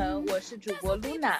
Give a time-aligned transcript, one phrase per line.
[0.00, 1.38] 们，我是主播 Luna。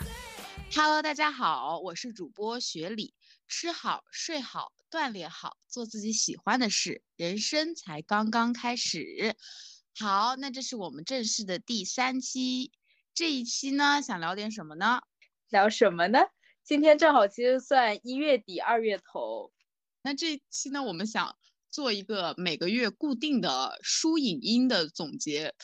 [0.74, 3.14] Hello，大家好，我是主播雪里。
[3.48, 9.34] 吃好睡好，锻炼好，做自己喜欢的事，人生才刚刚开始。
[9.98, 12.70] 好，那这是我们正式的第三期。
[13.14, 15.00] 这一期呢，想聊点什么呢？
[15.48, 16.18] 聊什么呢？
[16.62, 19.54] 今天正好其实算一月底二月头。
[20.02, 21.34] 那这一期呢，我们想
[21.70, 25.54] 做一个每个月固定的书影音的总结，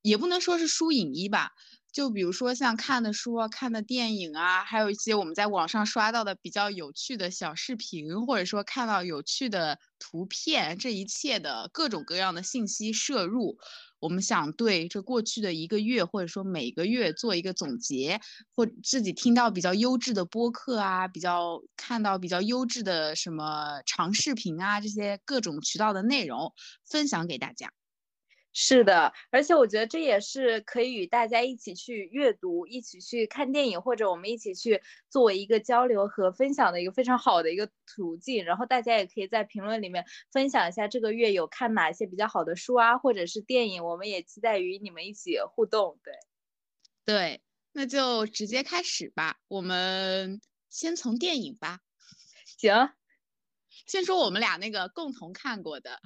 [0.00, 1.52] 也不能说是书影音吧。
[1.92, 13.58] 就比如说像看的书啊、看的电影啊，还有一些我们在网上刷到的比较有趣的小视频，或者说看到有趣的图片，这一切的各种各样的信息摄入，
[13.98, 18.20] 我们想对这过去的一个月，或者说每个月做一个总结，
[18.54, 26.52] 或自己听到比较优质的播客啊，比较看到比较优质的什么长视频啊，这些各种渠道的内容
[26.88, 27.79] 分享给大家。
[28.52, 38.44] 是的，而且我觉得这也是可以与大家一起去阅读、一起去看电影，或者我们一起去作为一个交流和分享的一个非常好的一个途径。
[38.44, 46.00] 然后大家也可以在评论里面分享一下这个月有看哪些比较好的书啊，或者是电影，我们也期待与你们一起互动。
[46.02, 46.14] 对，
[47.04, 49.38] 对，那就直接开始吧。
[49.46, 51.78] 我们先从电影吧。
[52.58, 52.90] 行，
[53.86, 56.00] 先说我们俩那个共同看过的。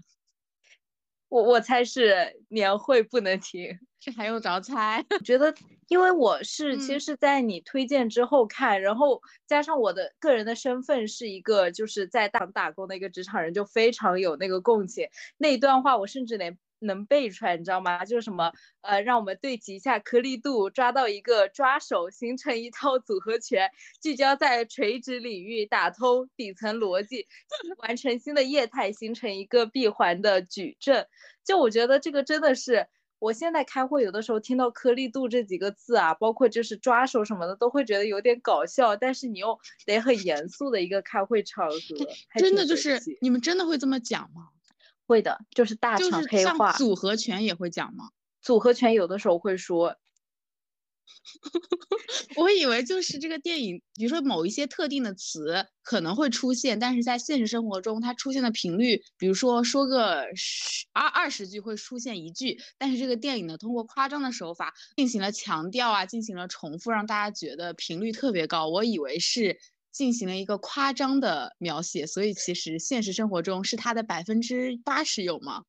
[1.35, 5.05] 我我猜是年会不能停，这还用着猜？
[5.25, 5.53] 觉得，
[5.89, 15.09] 因为我是其实是在你推荐之后看，然后加上我的个人的身份是一个就是在大打工的一个职场人，就非常有那个共情。
[15.37, 16.57] 那一段话我甚至连。
[16.85, 18.05] 能背出来，你知道吗？
[18.05, 27.27] 就是什么，呃，让我们对齐一下颗粒度，抓到一个抓手，形成一套组合拳，聚焦在垂直领域，打通底层逻辑，
[27.79, 31.07] 完成新的业态，形成一个闭环的矩阵。
[31.45, 32.87] 就我觉得这个真的是，
[33.19, 41.79] 我现在开会有的时候听到颗粒度这几个字啊，包括就是抓手什么的，都会觉得有点搞笑，但是你又得很严肃的一个开会场合。
[42.39, 44.49] 真的就是你们真的会这么讲吗？
[45.07, 46.73] 会的，就是大厂黑化。
[46.73, 48.11] 组合拳也会讲吗？
[48.43, 49.97] 组合拳有的时候会说。
[52.37, 68.69] 我以为就是这个电影，比如说某一些特定的词可能会出现，但是在现实生活中它出现的频率，比如说说个十二二十句会出现一句，但是这个电影呢，通过夸张的手法进行了强调啊，进行了重复，让大家觉得频率特别高。
[68.69, 69.59] 我以为是。
[69.95, 75.63] 进行了一个夸张的描写，所以其实现实生活中是他的百分之八十有吗？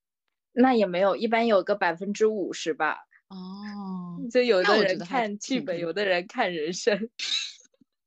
[0.51, 2.97] 那也没有，一般有个百分之五十吧。
[3.27, 7.09] 哦，就有的人看剧本，有的人看人生。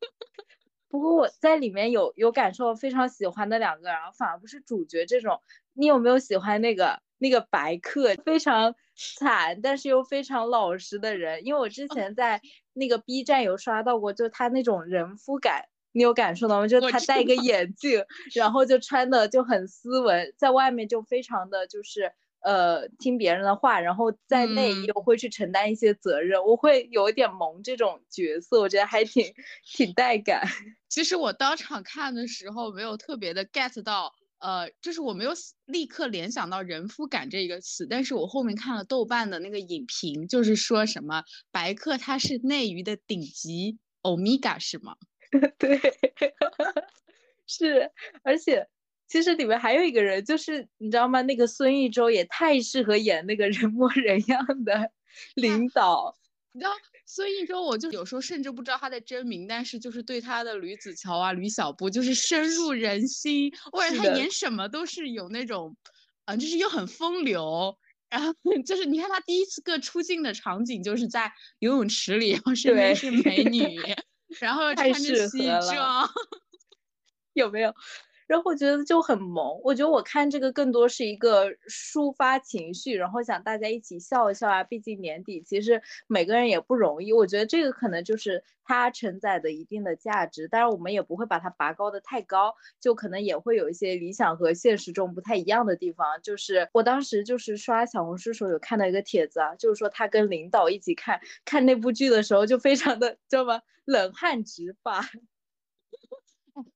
[0.91, 5.41] 不过我在里面有有感受非常喜欢的两个，然后反而不是主角这种。
[5.73, 11.45] 你有没有喜欢那个那个白客，非常惨但是又非常老实的人？
[11.45, 12.41] 因为我之前在
[12.73, 15.69] 那个 B 站有刷到过，就他那种人夫感。
[15.93, 16.69] 你有感受到吗？
[16.69, 18.05] 就他戴一个眼镜，
[18.35, 26.45] 然后就穿的就很斯文，在外面就非常的就是呃听别人的话，然后在内又会去承担一些责任。
[26.45, 29.33] 我会有一点萌这种角色，我觉得还挺
[29.65, 30.43] 挺带感。
[30.89, 35.33] 其实我当场看的时候没有特别的 get 到，呃，就是我没有
[35.67, 44.95] 立刻联想到人夫感这一个词，但是我后面看了豆瓣的那个影评，就是说什么白客他是内娱的顶级欧米伽是吗？
[45.59, 45.79] 对，
[47.47, 47.91] 是，
[48.23, 48.67] 而且
[49.07, 51.23] 其实里面还有一个人，就是你知道吗？
[51.23, 54.91] 那个孙艺洲也太适合演那个人模人样的
[55.35, 56.15] 领导。
[56.53, 56.73] 你知道
[57.05, 63.53] 孙艺洲，我就有时候甚至不知道他的真名，但是就是对他的吕子乔啊、吕小布就是深入人心。
[63.71, 65.77] 或者他演什么都是有那种，
[66.25, 67.77] 嗯，就是又很风流。
[68.11, 68.33] 然后
[68.67, 73.79] 就是你看他第一次个出镜的场景，就是在游泳池里，然后身边是美女。
[74.41, 76.09] 然后穿着西装，
[77.35, 77.75] 有没有？
[78.29, 84.63] 然后我觉得就很萌，我觉得我看这个更多是一个抒发情绪，然后想大家一起笑一笑啊。
[84.63, 87.13] 毕竟年底，其实每个人也不容易。
[87.13, 96.21] 我觉得这个可能就是它承载的一定的价值，当然我们也不会把它拔高的太高，就可能也会有一些理想和现实中不太一样的地方。
[96.23, 103.63] 就是我当时就是刷小红书时候有看到一个帖子啊，就是说他跟领导一起看看那部剧的时候，就非常的知道吗？
[103.87, 105.03] 冷汗直发。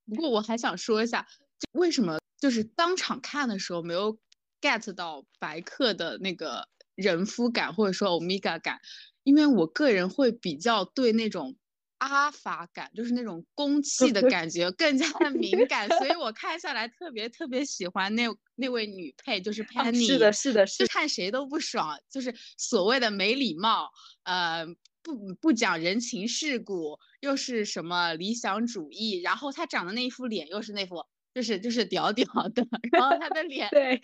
[0.06, 1.26] 不过我还想说一下。
[1.72, 4.18] 为什么就是当场看的时候没有
[4.60, 8.80] get 到白客的那个人夫感或者说欧米伽感？
[9.22, 11.56] 因为我个人会比较对那种
[11.98, 18.26] 阿法感，就是那种攻气的感觉更加的敏感，所以我看下来特别特别喜欢那
[18.56, 20.06] 那位女配，就是 Penny。
[20.06, 23.92] 是的，是的，是看谁都不爽，就是所谓的没礼貌，
[24.24, 24.66] 呃，
[25.02, 33.98] 不不讲人情世故，又是什么理想主义，然后他长的那一副脸又是那副就是就是屌屌的， 然后他的 脸对，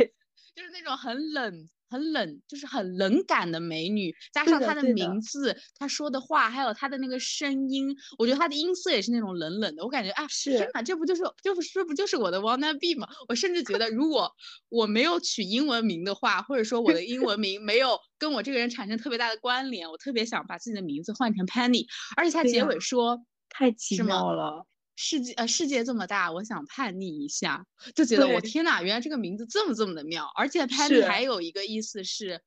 [0.55, 1.69] 就是那种很冷。
[1.91, 9.83] 很冷，就是很冷感的美女，加上她的名字，她说的话，还有她的那个声音，我觉得她的音色也是那种冷冷的。
[9.83, 13.09] 我感觉啊，是天哪，这不就是就是这不就是我的 wanna be 吗？
[13.27, 14.31] 我甚至觉得，如果
[14.69, 21.87] 我没有取英文名的话，或者说我的英文名没有跟我这个人产生特别大的关联，我特别想把自己的名字换成 Penny。
[22.19, 24.67] 而且她结尾说，太奇妙了。
[25.01, 27.65] 世界呃，世界这么大，我想叛逆一下，
[27.95, 32.41] 就觉得我天呐，原来这个名字这么这么的妙，而且叛逆还有一个意思是，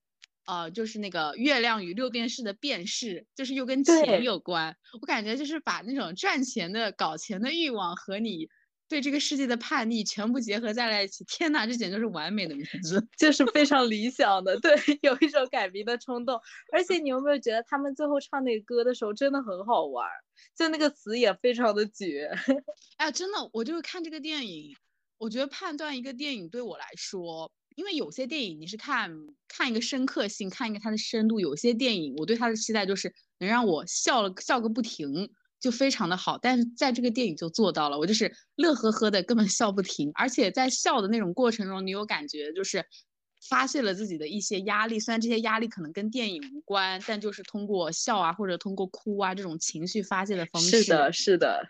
[0.45, 4.75] 呃，就是那个月亮与六便士的便士，就是又跟钱有关。
[4.99, 8.49] 我感觉就是把那种赚钱的、搞钱的欲望和你。
[8.91, 14.59] 对这个世界的叛逆全部结合在了一起，天哪，这简直是完美的名字， 就是非常理想的。
[14.59, 16.37] 对， 有一种改名的冲动。
[16.73, 20.05] 而且你有没有觉得他们最后唱那个歌的时候真的很好玩？
[20.57, 22.29] 就那个词也非常的绝。
[22.97, 24.75] 哎，真的，我就是看这个电影，
[25.17, 29.09] 我觉得判断一个电影对我来说，因为有些电影你是看
[29.47, 35.29] 看一个深刻性，看一个它的深度；有些电影我对它的期待就是能让我笑了笑个不停。
[35.61, 42.83] 就非常的好，但是在这个电影就做到了，我就是乐呵呵的，根本笑不停，而且在笑的那种过程中，你有感觉就是
[43.47, 50.81] 发泄了自己的一些压力，虽然这些压力可能跟电影无关，但就是通过笑啊或者通过哭啊这种情绪发泄的方式。
[50.83, 51.69] 是的，是的。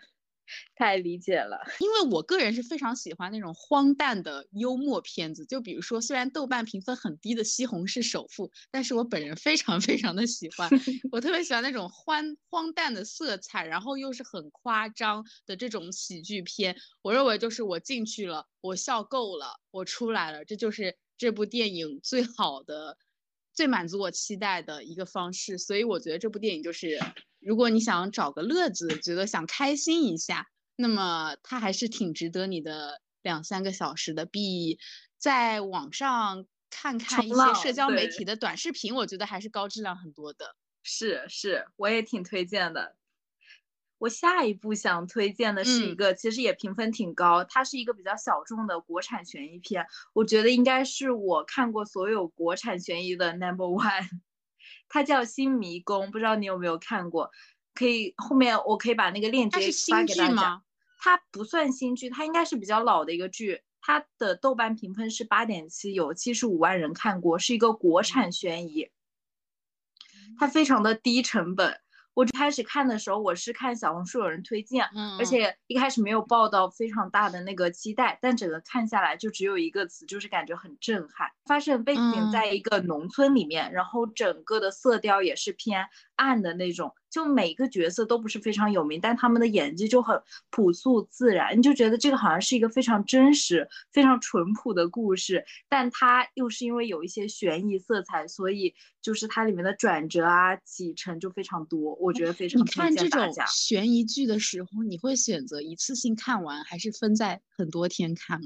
[0.74, 10.68] 太理解了，因为我个人是非常喜欢那种荒诞的幽默片子，就比如说虽然豆瓣评分很低的《西红柿首富》，但是我本人非常非常的喜欢，
[11.12, 16.76] 我特别喜欢那种荒荒诞的色彩，然后又是很夸张的这种喜剧片。
[17.02, 22.96] 我认为就是我进去了，我笑够了，我出来了，这就是这部电影最好的、
[23.54, 25.58] 最满足我期待的一个方式。
[25.58, 26.98] 所以我觉得这部电影就是。
[27.44, 30.46] 如果你想找个乐子，觉得想开心一下，
[30.76, 34.24] 那么它还是挺值得你的两三个小时的。
[34.24, 34.78] 比
[35.18, 40.56] 在网上看看一些社交媒体的短视频，我觉得还是高质量很多的。
[40.82, 42.96] 是是，我也挺推荐的。
[43.98, 54.08] 我下一部想推荐的是一个，其实也评分挺高，它是一个比较小众的国产悬疑片，我觉得应该是我看过所有国产悬疑的 number one。
[54.92, 57.30] 它叫《新迷宫》，不知道你有没有看过？
[57.72, 60.62] 可以后面我可以把那个链接发给大家。
[60.98, 63.62] 它不算新剧，它应该是比较老的一个剧。
[63.80, 68.90] 它的豆瓣评分是八点七，有七十五万人看过，是一个国产悬疑。
[70.38, 71.80] 它非常的低成本。
[72.14, 81.30] 我开始看的时候，我是看小红书有人推荐，嗯而且一开始没有抱到非常大的那个期待，但整个看下来就只有一个词，就是感觉很震撼。
[81.46, 85.86] 发生背景在一个农村里面，然后整个的色调也是偏
[86.16, 86.94] 暗的那种。
[87.12, 90.18] 就每个角色都不是非常有名，但他们的演技就很
[90.50, 102.58] 朴素自然，你就觉得这个好像是一个非常真实、非常淳朴的故事，但它又是因为有一些悬疑色彩，所以就是它里面的转折啊、起承就非常多，我觉得非常。
[102.58, 108.40] 你看这种悬疑剧的时候，你会选择一次性看完，还是分在很多天看？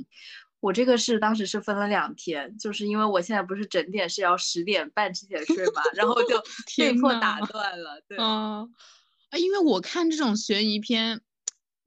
[0.61, 6.43] 我这个是当时是分了两天，就是因为我现在不是整点是要十点半之前睡嘛，然后就
[6.77, 8.01] 被迫打断了。
[8.09, 8.67] 对啊，
[9.31, 11.21] 啊，因为我看这种悬疑片，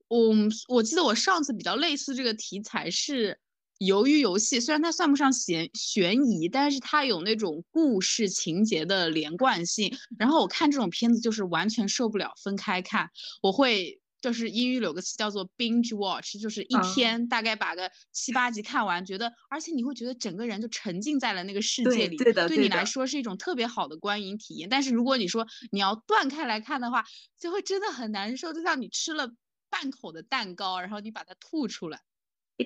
[0.08, 0.34] 我
[0.68, 3.38] 我记得我上次比较类似这个题材是
[3.86, 9.98] 《鱿鱼游戏》，虽然它算不上悬悬疑，但是它有那种故事情节的连贯性。
[10.18, 13.10] 然后我看这种片子就是完全受不了分开看，
[13.42, 14.00] 我会。
[14.22, 24.70] 就是英语有个词叫做 binge watch，就是一天大概把个七八集看完，觉得而且你会觉得整个人就沉浸在了那个世界里，对的，对你来说是一种特别好的观影体验。
[24.70, 27.06] 但是如果你说你要断开来看的话，
[27.40, 29.32] 就会真的很难受，就像你吃了
[29.70, 32.02] 半口的蛋糕，然后你把它吐出来。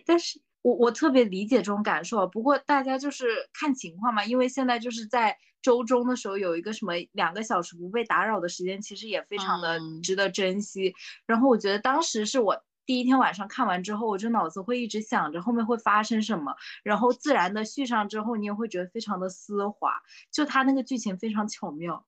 [0.06, 0.42] 但是。
[0.64, 10.93] 我我特别理解这种感受，不过大家就是看情况嘛，因为现在就是在周中的时候有一个什么两个小时不被打扰的时间，其实也非常的值得珍惜。
[11.25, 12.55] 然后我觉得当时是我
[12.86, 16.53] 第一天晚上看完之后，我就脑子会一直想着后面会发生什么，
[16.84, 19.93] 然后自然的续上之后，你也会觉得非常的丝滑，
[20.32, 22.05] 就它那个剧情非常巧妙。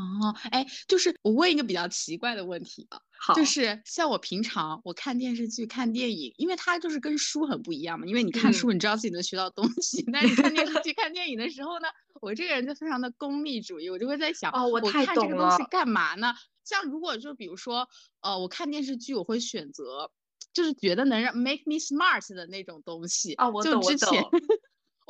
[0.00, 11.88] 哦，哎，就是我问一个比较奇怪的问题啊，好，就是像我平常我看电视剧、看电影，因为它就是跟书很不一样嘛，因为你看书你知道自己能学到东西，但是你看电视剧、看电影的时候呢，
[12.22, 16.34] 我这个人就非常的功利主义，我就会在想，哦，我看这个东西干嘛呢？
[16.64, 17.88] 像如果就比如说，
[18.20, 20.10] 呃，我看电视剧，我会选择
[20.52, 24.30] 就是觉得能让 make me smart 的那种东西，啊，我懂，我懂。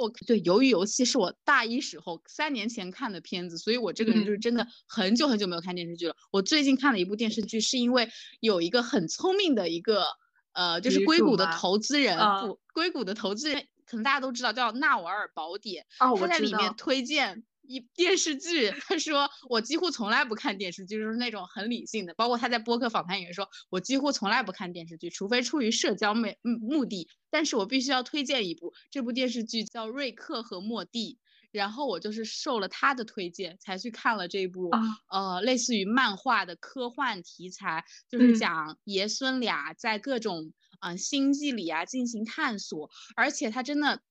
[0.01, 6.15] 我对《鱿鱼游戏》是我大一时候三年前看的片子，所以我这个人就是真的很久很久没有看电视剧了。
[6.31, 8.09] 我最近看了一部电视剧，是因为
[8.41, 10.05] 有一个很聪明的一个
[10.53, 17.45] 呃，就是硅谷的投资人，不，硅谷的投资人可能大家都知道，叫纳瓦尔宝典，他在里面推荐。
[17.71, 22.13] 一电视剧，他说我几乎从来不看电视剧，就是那种很理性的。
[22.15, 27.09] 包括他在播客访谈也说，我几乎从来不看电视剧，除非出于社交目目的。
[27.31, 31.15] 但是我必须要推荐一部，这部电视剧叫《瑞克和莫蒂》，
[31.53, 34.73] 然后我就是受了他的推荐才去看了这部，
[35.09, 44.03] 呃，类似于漫画的科幻题材，就是讲爷孙俩在各种嗯星际里啊进行探索，而且他真的。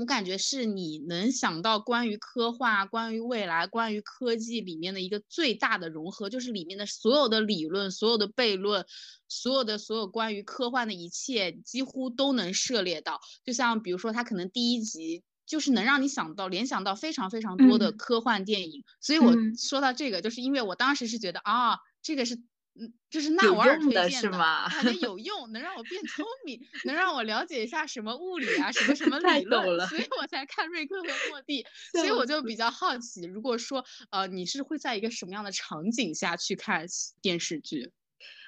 [0.00, 8.86] 我感觉是你能想到关于科幻、关于未来、关于科技里面的一个最大的融合，就是里面的所有的理论、所有的悖论、
[9.28, 13.20] 所有的所有关于科幻的一切，几乎都能涉猎到。
[13.44, 18.82] 就像比如说，它可能第一集就是能让你想到、联想到非常非常多的科幻电影。
[19.02, 22.40] 所以我说到这个，就是因为我当时是觉得啊，这个是。
[22.80, 31.66] 嗯，就是纳瓦尔推荐的，感觉有用，能让我变聪明，能让我了解一下什么物理啊，什么什 么理论，所以我才看瑞克和莫蒂。
[31.92, 36.86] 所以我就比较好奇，如果说呃，你是会在一个什么样的场景下去看
[37.20, 37.90] 电视剧？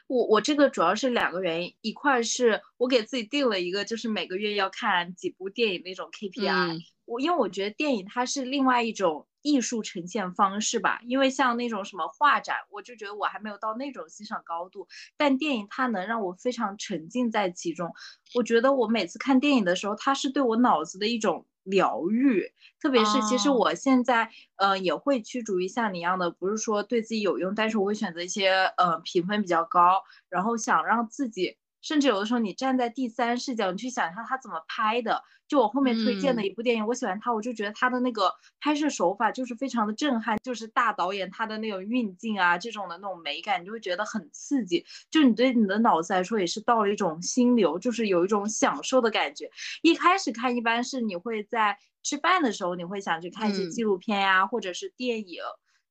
[0.06, 6.78] 我我这个主要是两个原因，一块是我给自己定了一个，就是每个月要看几部电影那种 KPI。
[7.04, 9.28] 我因为我觉得电影它是另外一种。
[9.42, 14.88] 艺术呈现方式吧，因为像那种什么画展，我就觉得我还没有到那种欣赏高度。
[15.16, 17.92] 但电影它能让我非常沉浸在其中。
[18.34, 22.52] 我觉得我每次看电影的时候，它是对我脑子的一种疗愈。
[22.80, 31.56] 特别是其实我现在，呃，也会驱逐于像你一样的，不是说对自己有用，但是我会选择一些呃评分比较高，然后想让自己。
[31.82, 35.22] 甚至有的时候，你站在第三视角，你去想象他怎么拍的。
[35.48, 44.82] 就我后面推荐的一部电影，我喜欢他，我就觉得他的那个拍摄手法就是非常的震撼，就是大导演他的那种运镜啊，这种的那种美感，你就会觉得很刺激。
[45.10, 49.50] 就你对你的脑子来说，也是到了一种心流，就是有一种享受的感觉。
[49.82, 55.42] 一开始看，一般是你会在吃饭的时候，你会想去看一些纪录片呀，或者是电影。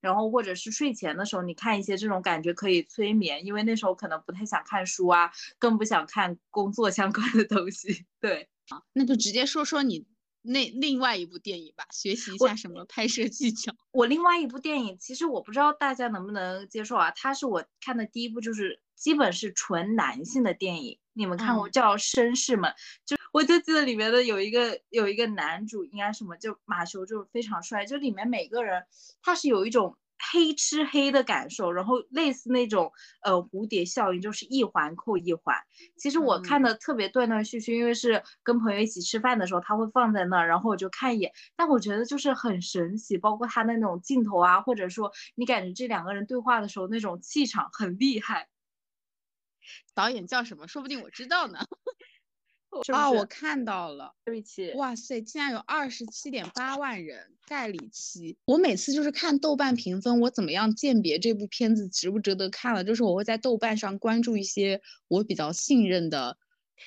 [0.01, 8.05] 然后或者是睡前的时候，你看一些这种感觉可以催眠，因为那时候可能不太想看书啊，更不想看工作相关的东西。
[8.19, 10.05] 对，啊，那就直接说说你
[10.41, 13.71] 那另外一部电影吧，学习一下什么拍摄技巧。
[13.91, 20.97] 我另外一部电影，其实我不知道大家能不能接受啊，它是我看的第一部，就是基本是纯男性的电影。
[21.13, 22.71] 你们看过叫《绅士们》？
[23.05, 27.85] 就我就记得里面的有一个有一个男主，应该什么就马修，就是非常帅。
[27.85, 28.83] 就里面每个人
[29.21, 29.97] 他是有一种
[30.31, 32.91] 黑吃黑的感受，然后类似那种
[33.23, 35.55] 呃蝴蝶效应，就是一环扣一环。
[35.97, 41.31] 其实我看的特别断断续续，因为是跟朋友一起吃饭的时候，他会放在那儿，然后我就看一眼。
[41.55, 48.47] 但我觉得就是很神奇，包括他的那种镜头啊，或者说你感觉这两个人对话的时候那种气场很厉害。
[49.93, 50.67] 导演叫什么？
[50.67, 51.59] 说不定我知道呢。
[52.93, 54.71] 啊，我看到了，对不起。
[54.75, 58.37] 哇塞，竟然有二十七点八万人，盖里奇。
[58.45, 62.83] 我每次就是看豆瓣评分，我怎么样鉴别这部片子值不值得看了？
[62.83, 66.37] 就是我会在豆瓣上关注一些我比较信任的。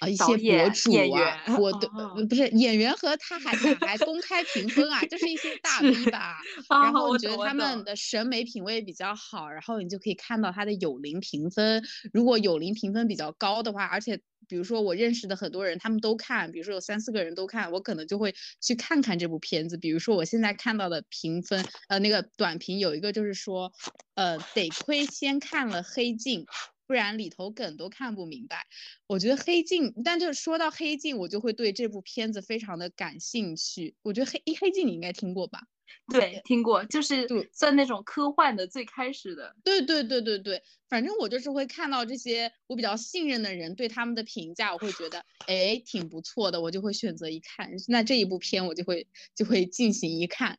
[0.00, 1.88] 啊，一些博主啊，我的
[2.29, 3.55] 不是演员和他还
[3.87, 6.37] 还公开评分啊，就是一些 大 V 吧。
[6.69, 11.81] 然后我觉得他们的审美品味比较好，然后你就可以看到他的有灵评分。
[12.12, 19.77] 如果有灵评分比较高的话，而且比如说我认识的很多人他们都看，比如说有三四个人都看，我可能就会去看看这部片子。
[19.77, 23.73] 比如说我现在看到的评分，呃，那个短评有一个就是说，
[24.15, 26.45] 呃，得亏先看了《黑镜》。
[26.87, 28.67] 不然里头梗都看不明白。
[29.07, 33.97] 我觉得黑镜，但就说到黑镜，我就会对这部片子非常的感兴趣。
[34.03, 35.61] 我觉得黑一黑镜你应该听过吧？
[36.12, 39.55] 对，听过，就是算那种科幻的最开始的。
[39.62, 47.71] 对对对对对，反正我就是会看到这些我比较信任的人对他们的评价，我会觉得哎挺不错的，我就会选择一看。
[47.88, 50.59] 那这一部片我就会就会进行一看。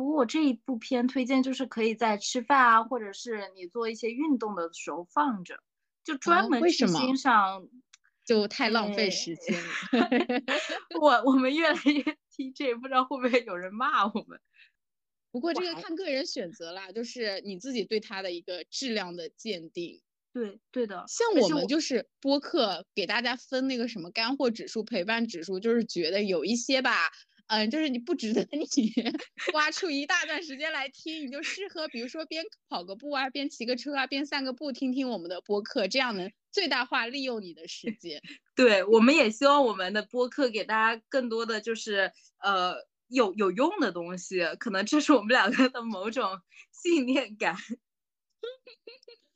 [0.00, 5.62] 不过我这一部片推荐就是可以在吃饭啊，或者是你做一些运动的时候放着，
[6.02, 7.68] 就专门去欣赏，
[8.24, 9.68] 就太浪费时间了。
[10.98, 12.02] 我我们越来越
[12.34, 14.40] TJ，不知道会不会有人骂我们。
[15.30, 20.00] 不过这个看个人选择啦，就是你自己对它的一个质量的鉴定。
[20.32, 27.10] 对对的，像我们就是播客给大家分那个什么干货指数、陪伴指数，就是觉得有一些吧。
[27.50, 28.64] 嗯，就是你不值得你
[29.54, 38.22] 挖出一大段时间来听，你就适合比如说边跑个步啊，边骑个车啊，边散个步，听听我们的播客，这样能最大化利用你的时 间。
[38.54, 42.76] 对，我们也希望我们的播客给大家更多的就是呃
[43.08, 46.40] 有有用的东西，可能这是我们两个的某种
[46.70, 47.56] 信念感。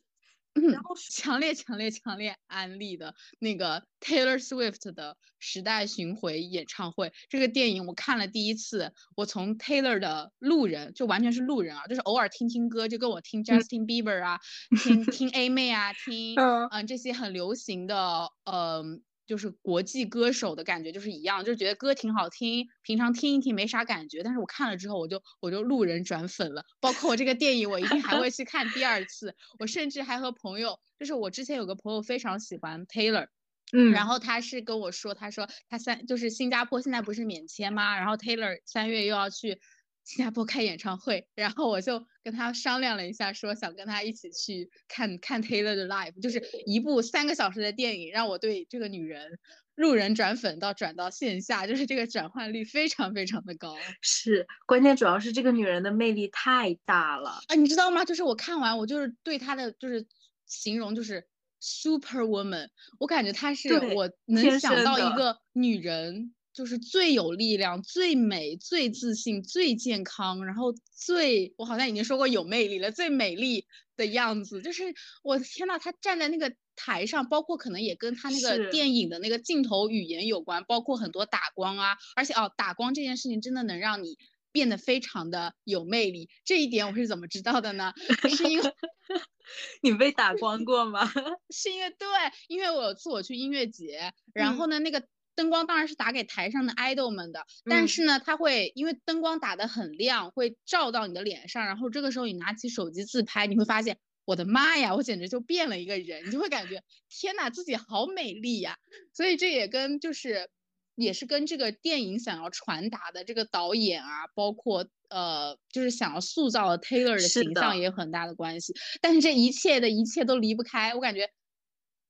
[0.55, 14.39] 然后强烈、强烈、强烈安利的那个 Taylor Swift 的时代巡回演唱会，这个电影我看了第一次，我从 Taylor 的路人，就完全是路人啊，就是偶尔听听歌，就跟我听 Justin Bieber 啊，
[14.83, 16.87] 听听 A 妹啊，听嗯。
[16.87, 19.03] 这些很流行的，嗯。
[19.27, 26.65] 就是国际歌手的感觉就是一样，就是觉得歌挺好听，平常听一听没啥感觉，但是我看了之后，我就我就路人转粉了。
[26.81, 29.35] 包括我这个电影，我一定还会去看第二次。
[29.59, 33.29] 我甚至还和朋友，就是我之前有个朋友非常喜欢 Taylor，
[33.73, 37.97] 嗯，然后他是跟我说，他说他三就是新加坡现在不是免签吗？
[37.97, 39.61] 然后 Taylor 三月又要去。
[40.05, 49.39] 新加坡开演唱会，然后我就跟他商量了一下，说想跟他一起去看看 Taylor 的 live，就是一部三个小时的电影，让我对这个女人
[49.75, 53.75] 路人转粉到转到线下，就是这个转换率非常非常的高。
[54.03, 57.55] 是，关键主要是这个女人的魅力太大了啊！
[57.55, 58.05] 你知道吗？
[58.05, 60.07] 就是我看完，我就是对她的就是
[60.47, 61.27] 形容就是
[61.61, 62.69] super woman，
[62.99, 66.34] 我感觉她是我能想到一个女人。
[66.55, 74.63] 就是最有力量、最美、最自信、最健康，然后最我好像已经说过有魅力了，最美丽的样子。
[74.63, 74.85] 就是
[75.25, 84.17] 我的天呐，他站在那个台上，包括可能也跟他那个电影的那个镜头语言有关，包括很多打光啊，而且哦，打光这件事情真的能让你
[84.53, 86.31] 变得非常的有魅力。
[86.45, 87.93] 这一点我是怎么知道的呢？
[88.29, 88.73] 是因为
[89.83, 91.11] 你被打光过吗？
[91.51, 92.07] 是因为对，
[92.47, 95.05] 因为我有次我去音乐节，然后呢那个。
[95.35, 108.77] 灯光当然是打给台上的 idol 们的，但是呢，它会因为灯光打得很亮，会照到你的脸上，然后这个时候你拿起手机自拍，你会发现，我的妈呀，我简直就变了一个人，你就会感觉，天呐，自己好美丽呀！
[109.13, 110.49] 所以这也跟就是，
[110.95, 118.73] 也是跟这个电影想要传达的这个导演啊，包括呃，就是想要塑造 Taylor 的形象也有很大的关系。
[119.01, 121.29] 但是这一切的一切都离不开，我感觉。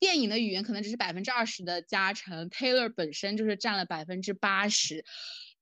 [0.04, 5.02] 电影的语言可能只是百分之二十的加成，Taylor 本身就是占了百分之八十，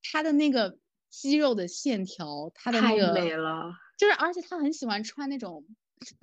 [0.02, 0.76] 他的那个
[1.10, 5.64] 肌肉的线条，他的那个太美了，就是而且他很喜欢穿那种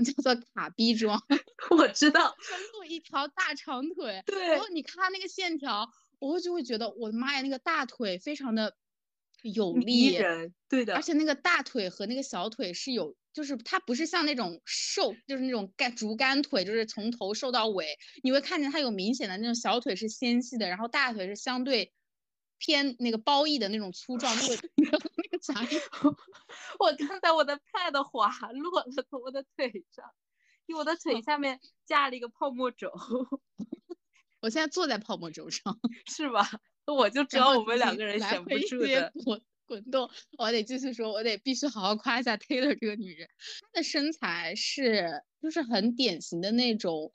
[0.03, 1.23] 叫做卡逼装，
[1.71, 2.35] 我知道，
[2.73, 8.75] 露一条大长腿，对，然后你看他那个线条，我会就会觉得我的妈呀，那个大腿非常的
[9.43, 10.17] 有力，
[10.67, 13.15] 对的，而且那个大腿和那个小腿是有。
[13.33, 21.93] 就是它不是像那种瘦，就是那种干竹竿腿，就是从头瘦到尾，你会看见它有明显的那种小腿是纤细的，然后大腿是相对
[22.57, 24.33] 偏那个包翼的那种粗壮。
[24.75, 25.53] 那个那个啥？
[26.79, 30.05] 我刚才我的 pad 滑落了我的腿上，
[30.65, 32.91] 因为我的腿下面架了一个泡沫轴。
[34.41, 36.49] 我现在坐在泡沫轴上， 是吧？
[36.85, 39.13] 我就知道我们两个人闲不住的。
[39.69, 40.09] 滚动！
[40.39, 43.29] 我得继续说，我得必须好好夸一下 Taylor 这个女人，
[43.71, 47.11] 她的身材是就是很典型的那种，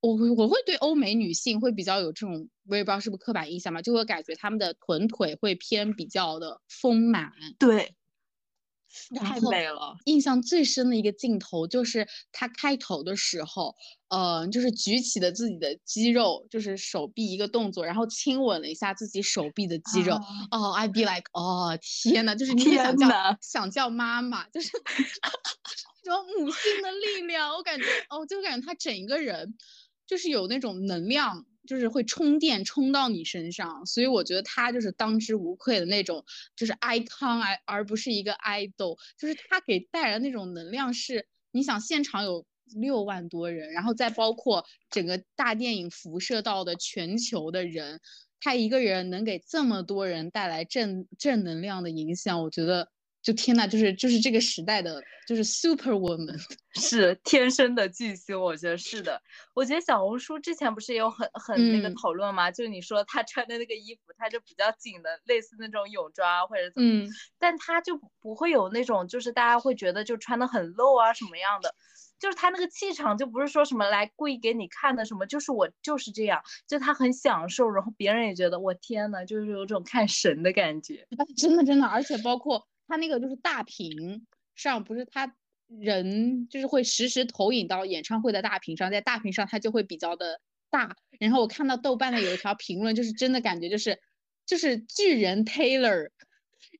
[0.00, 7.32] 我我会对欧美女性会比较有这种，我也不知道是不是刻板印象嘛，就会感觉她们的臀腿会偏比较的丰满。
[7.58, 7.94] 对。
[9.16, 9.96] 太美了！
[10.04, 13.74] 印象最深的一个镜头就是他开头的时候，
[14.08, 20.14] 呃，就是举起的自己的肌肉，就是手臂一个动作，然后亲吻了一下自己手臂的肌肉。
[20.50, 23.08] 哦，I be like，哦，天呐，就是你想叫
[23.40, 24.70] 想叫妈妈，就是
[26.04, 27.52] 那种母性的力量。
[27.52, 29.54] 我感觉，哦，就感觉他整一个人
[30.06, 31.44] 就是有那种能量。
[31.68, 36.24] 就是会充电充到你身上，所以我觉得他就是当之无愧的那种，
[36.56, 48.00] 就是 icon 而而不是一个 idol，就是他给带来那种能量是，你想现场有六万多人，然后再包括整个大电影辐射到的全球的人，
[48.40, 52.88] 他一个人能给这么多人带来正正能量的影响，我觉得。
[53.28, 56.34] 就天呐，就是就是这个时代的，就是 super woman，
[56.80, 59.20] 是天生的巨星，我觉得是的。
[59.52, 62.50] 我觉得小红书之前不是也有很很那个讨论吗？
[62.50, 67.04] 就是你说她穿的那个衣服，她就比较紧的，类似那种泳装或者怎么，
[67.38, 71.74] 但她就不会有那种就是大家会觉得就穿的很露啊什么样的，
[72.18, 82.66] 就是他那个气场就不是说什么来故意给你看的什么，就是我就是这样，就他很享受，然后别人也觉得我天呐，就是有种看神的感觉， 真的真的，而且包括。
[82.88, 85.34] 他那个就是大屏上，不是他
[85.68, 90.96] 人就是会实时投影到演唱会的大屏上，在大屏上他就会比较的大。
[91.20, 94.00] 然后我看到豆瓣的有一条评论，就是真的感觉就是
[94.46, 96.10] 就是巨人 Taylor，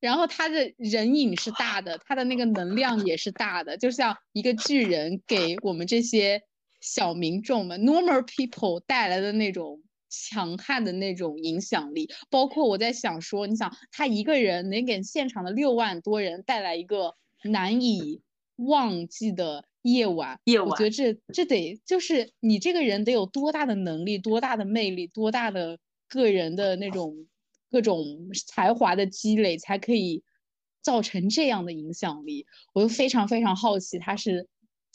[0.01, 6.43] 然后他的人影是大的，他的那个能量也是大的，就像一个巨人给我们这些
[6.81, 12.09] 小民众们 normal people 带来的那种强悍的那种影响力。
[12.31, 18.23] 包括我在想说，你想他一个人能给现场的六万多人带来一个难以
[18.57, 19.65] 忘记的。
[19.83, 27.27] 夜晚，夜晚，我觉得这这得就是你这个人得有多大的能力，多大的魅力，多大的个人的那种
[27.71, 28.05] 各种
[28.47, 30.25] 才华的积累，才可以
[30.83, 32.45] 造成这样的影响力。
[32.75, 34.49] 我就非常非常好奇，他是。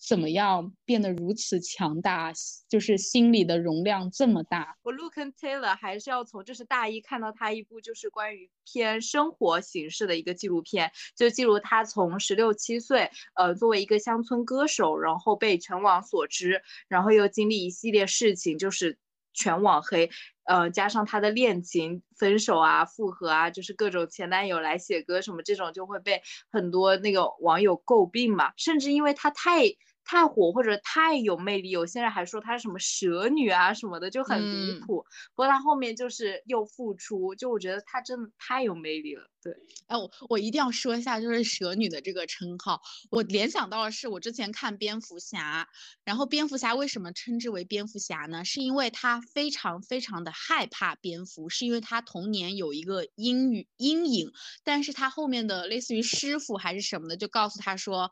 [0.06, 2.34] 怎么样变得如此强大？
[2.68, 4.76] 就是心里的容量这么大。
[4.84, 18.98] 我 Luke and Taylor 还是要从这是大一看到他一部就是关于偏生活形式的一个纪录片，就记录他从十六七岁，呃，作为一个乡村歌手，然后被全网所知，然后又经历一系列事情，就是
[19.34, 20.10] 全网黑，
[20.44, 29.64] 呃，加上他的恋情、分手啊、复合啊，就是各种前男友来写歌什么这种，就会被很多那个网友诟病嘛，甚至因为他太。
[30.06, 35.06] 太火或者太有魅力，有些人还说她是什么蛇女啊什么的，就很离谱。
[35.34, 39.30] 不过她后面就是又复出，就我觉得她真的太有魅力了。
[39.42, 39.54] 对，
[39.88, 45.68] 哎，我我一定要说一下，就是蛇女的这个称号，我联想到的是我之前看蝙蝠侠，
[46.06, 48.46] 然后蝙蝠侠为什么称之为蝙蝠侠呢？
[48.46, 54.32] 是因为他非常非常的害怕蝙蝠，是因为他童年有一个阴雨阴影，
[54.64, 58.12] 但是他后面的类似于师傅还是什么的，就告诉他说。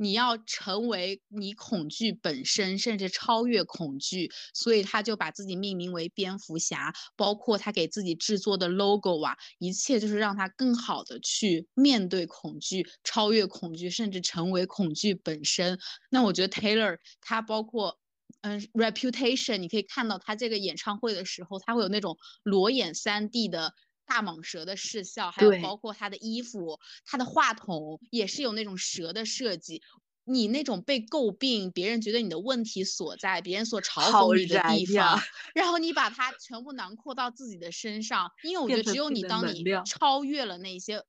[0.00, 15.78] 你要成为你恐惧本身，甚至超越恐惧，所以他就把自己命名为蝙蝠侠，包括他给自己制作的 logo 啊，一切就是让他更好的去面对恐惧，超越恐惧，甚至成为恐惧本身。
[16.10, 17.98] 那我觉得 Taylor 他包括
[18.40, 23.74] 嗯 Reputation，你可以看到他这个演唱会的时候，他会有那种裸眼 3D 的。
[24.10, 29.80] 大蟒蛇的视效，还有包括他的衣服，他的话筒也是有那种蛇的设计。
[30.24, 35.20] 你那种被诟病，别人觉得你的问题所在，别人所嘲讽你的地方，
[35.54, 41.04] 然后你把它全部囊括到自己的身上，因为 我觉得只有你当你超越了那些。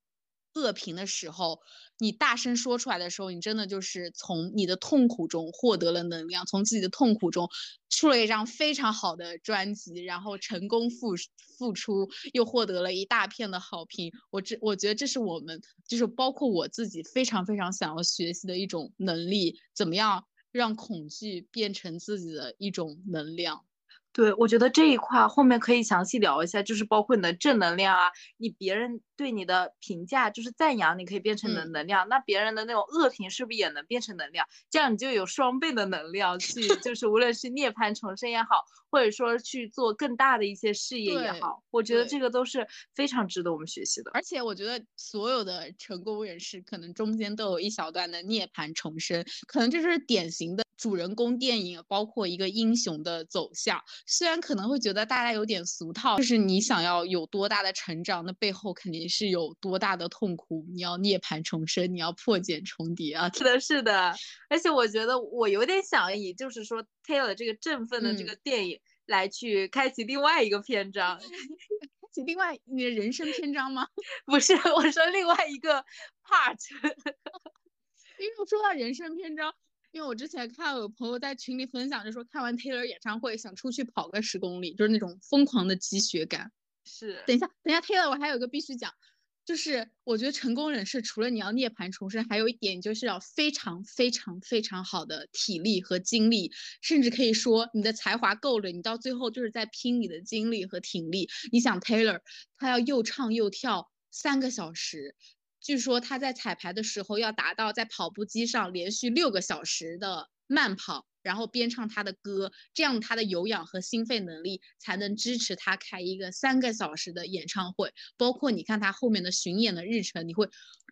[0.54, 1.60] 恶评的时候，
[2.00, 7.50] 你大声说出来的时候，你真的就是从你的痛苦中获得了能量，从自己的痛苦中
[7.90, 11.16] 出了一张非常好的专辑，然后成功复
[11.58, 14.12] 复出，又获得了一大片的好评。
[14.30, 23.66] 我这我觉得这是我们，就是包括我自己非常非常想要学习的一种能力，怎么样让恐惧变成自己的一种能量。
[24.14, 34.46] 对，我觉得这一块后面可以详细聊一下，就是包括你的正能量啊，你别人对你的评价就是赞扬，你可以变成能能量，那别人的那种恶评是不是也能变成能量？
[34.70, 44.12] 这样你就有双倍的能量去，就是无论是涅槃重生也好，或者说去做更大的一些事业也好，我觉得这个都是非常值得我们学习的。
[44.14, 50.64] 而且我觉得所有的成功人士可能中间都有一小段的涅槃重生，可能这就是典型的。
[50.78, 60.66] 主人公电影包括一个英雄的走向，虽然可能会觉得大家有点俗套，就是你想要有多大的成长，那背后肯定是有多大的痛苦。
[60.74, 63.30] 你要涅槃重生，你要破茧重叠啊！
[63.32, 64.16] 是的，是的。
[64.50, 71.18] 而且我觉得我有点想以就是说 Taylor 这个振奋的这个电影来去开启另外一个篇章，
[72.02, 73.88] 开启另外你的人生篇章吗？
[74.26, 75.86] 不是，我说另外一个
[76.26, 76.58] part。
[78.20, 79.54] 因为说到人生篇章。
[79.94, 86.50] 因为我之前看有朋友在群里分享，就说看完 Taylor 演唱会想出去跑个十公里，就是那种疯狂的积雪感。
[86.86, 88.94] 是，等一下，等一下，Taylor，我还有一个必须讲，
[89.44, 96.52] 就是我觉得成功人士除了你要涅槃重生，还有一点就是要非常非常非常好的体力和精力，
[96.82, 101.28] 甚至可以说你的才华够了，你到最后就是在拼你的精力和体力。
[101.52, 102.22] 你想 Taylor，
[102.58, 105.16] 他要又唱又跳三个小时。
[105.60, 117.94] 据说他在彩排的时候要达到在跑步机上连续六个小时的慢跑，然后边唱他的歌，这样他的有氧和心肺能力才能支持他开一个三个小时的演唱会。
[118.18, 120.48] 包括你看他后面的巡演的日程，你会，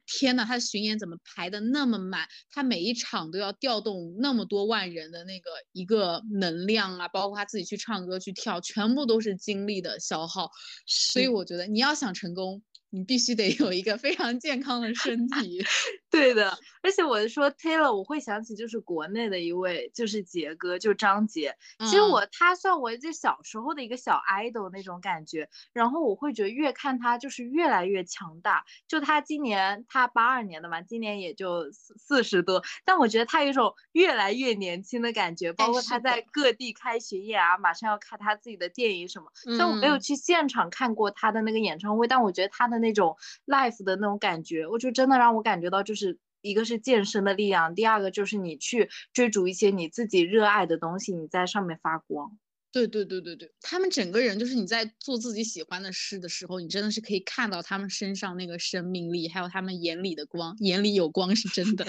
[0.06, 2.28] 天呐，他的巡演怎么排的那么满？
[2.52, 10.50] 他每一场都要调动那么多万人的那个一个能量啊，包括他自己去唱歌去跳，全部都是精力的消耗。
[10.86, 12.62] 所以我觉得你要想成功。
[12.92, 15.64] 你必须得有一个非常健康的身体。
[16.10, 21.56] 对的，而且我说 Taylor，我会想起就是国内的一位，就是杰哥，就张杰。
[21.80, 25.48] 其实我他算我就小时候的一个小 idol 那种感觉。
[25.72, 28.66] 然后我会觉得越看他就是越来越强大。
[28.88, 35.54] 就他今年他八二年的嘛，今年也就四四十多，但我觉得他有一种越来越年轻的感觉。
[35.54, 39.32] 包括他在各地开巡演啊，马上要看他自己的电影什么。
[39.36, 43.16] 虽然我没有去现场看过他的那个演唱会，但我觉得他的那种
[43.46, 46.00] life 的那种感觉，我就真的让我感觉到就是。
[46.00, 52.40] 是一个是健身的力量，第二个就是你去追逐一些你自己热爱的东西，你在上面发光。
[52.72, 61.86] 对对对对对，他们整个人就是你在做自己喜欢的事的时候，你真的是可以看到他们身上那个生命力，还有他们眼里的光，眼里有光是真的。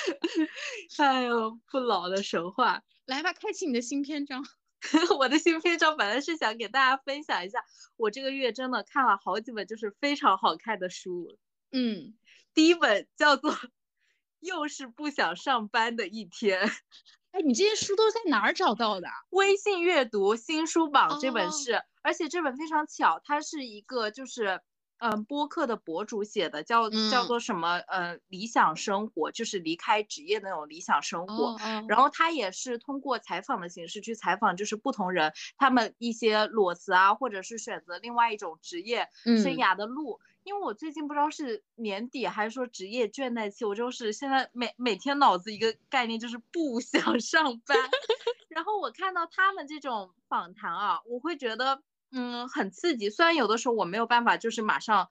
[0.98, 4.44] 哎呦，不老的神话，来吧，开启你的新篇章。
[5.18, 7.64] 我的新篇章本来是想给大家分享一下，
[7.96, 11.38] 我这个月真的看了好几本就是非常好看的书。
[11.72, 12.14] 嗯。
[12.54, 13.52] 第一本叫做
[14.40, 16.66] 《又是不想上班的一天》，
[17.32, 19.08] 哎，你这些书都在哪儿找到的？
[19.28, 24.62] 微信阅读新书榜这本是，而且这本非常巧，它是一个就是
[24.98, 31.56] 嗯播客的博主写的，叫叫做什么呃理想生活，就是离开职业那种理想生活。
[31.88, 40.18] 然后他也是通过采访的形式去采访，就是不同人他们一些裸辞啊，或者是选择另外一种职业生涯的路。
[40.44, 47.76] 因为我最近不知道是年底还是说职业倦怠期，我就是现在每每天脑子一个概念就是不 想上班。
[48.48, 53.10] 然后我看到他们这种访谈啊，我会觉得嗯很刺激。
[53.10, 55.08] 虽然有的时候我没有办法就是马上。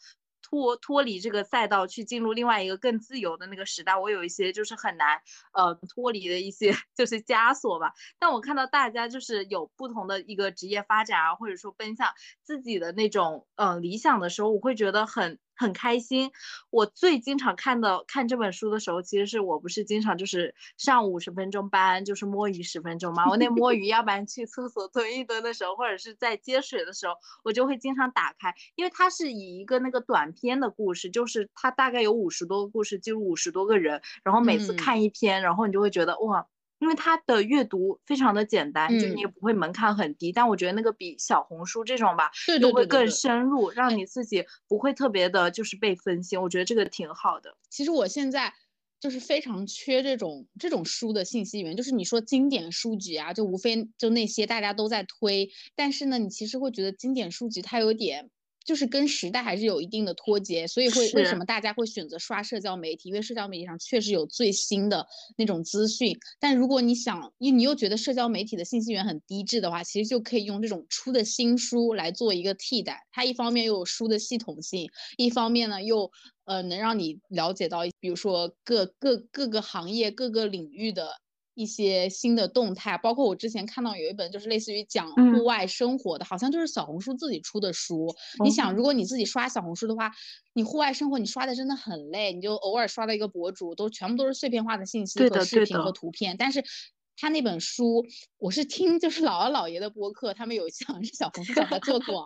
[0.47, 5.19] 脱脱离这个赛道去进入另外一个更自由的那个时代，我有一些就是很难
[5.53, 7.91] 呃脱离的一些 就是枷锁吧。
[8.19, 15.39] 但我看到大家就是有不同的一个职业发展啊，或者说奔向自己的那种呃理想的时候，我会觉得很。
[15.55, 16.31] 很开心，
[16.69, 23.29] 我最经常看的看这本书的时候，其实是我不是经常就是上五十分钟班，就是摸鱼十分钟嘛。
[23.29, 36.45] 我那摸鱼，要不然去厕所蹲一蹲的时候，或者是在接水的时候，我就会经常打开，因为它是以一个那个短篇的故事，就是它大概有五十多个故事，记录五十多个人，然后每次看一篇，然后你就会觉得哇。
[36.79, 46.41] 因为它的阅读非常的简单，就你也不会门槛很低，但我觉得那个比小红书这种吧，就会更深入，让你自己不会特别的就是被分心。
[46.41, 47.55] 我觉得这个挺好的。
[47.69, 48.53] 其实我现在
[48.99, 58.29] 就是非常缺这种这种书的信息源，就是你说经典书籍啊，就无非就那些大家都在推，但是呢，你其实会觉得经典书籍它有点。
[58.65, 63.09] 就是跟时代还是有一定的脱节，所以会为什么大家会选择刷社交媒体？
[63.09, 65.05] 因为社交媒体上确实有最新的
[65.37, 66.17] 那种资讯。
[66.39, 73.05] 但如果你想，你你又觉得社交媒体的信息源很低质的话，其实就可以用这种出的新书来做一个替代。
[73.11, 76.11] 它一方面又有书的系统性，一方面呢又
[76.45, 81.11] 呃能让你了解到，比如说各各各个行业各个领域的。
[81.55, 88.13] 一些新的动态，包括我之前看到有一本就是类似于讲户外生活的，好像就是小红书自己出的书。
[88.43, 90.11] 你想，如果你自己刷小红书的话，
[90.53, 96.63] 你户外生活你刷的真的很累，你就偶尔刷到一个博主，都全部都是碎片化的信息和视频和图片，但是。
[97.17, 98.05] 他那本书，
[98.37, 102.25] 我是听就是姥姥姥爷的播客，他们有一项是小红书找他做广，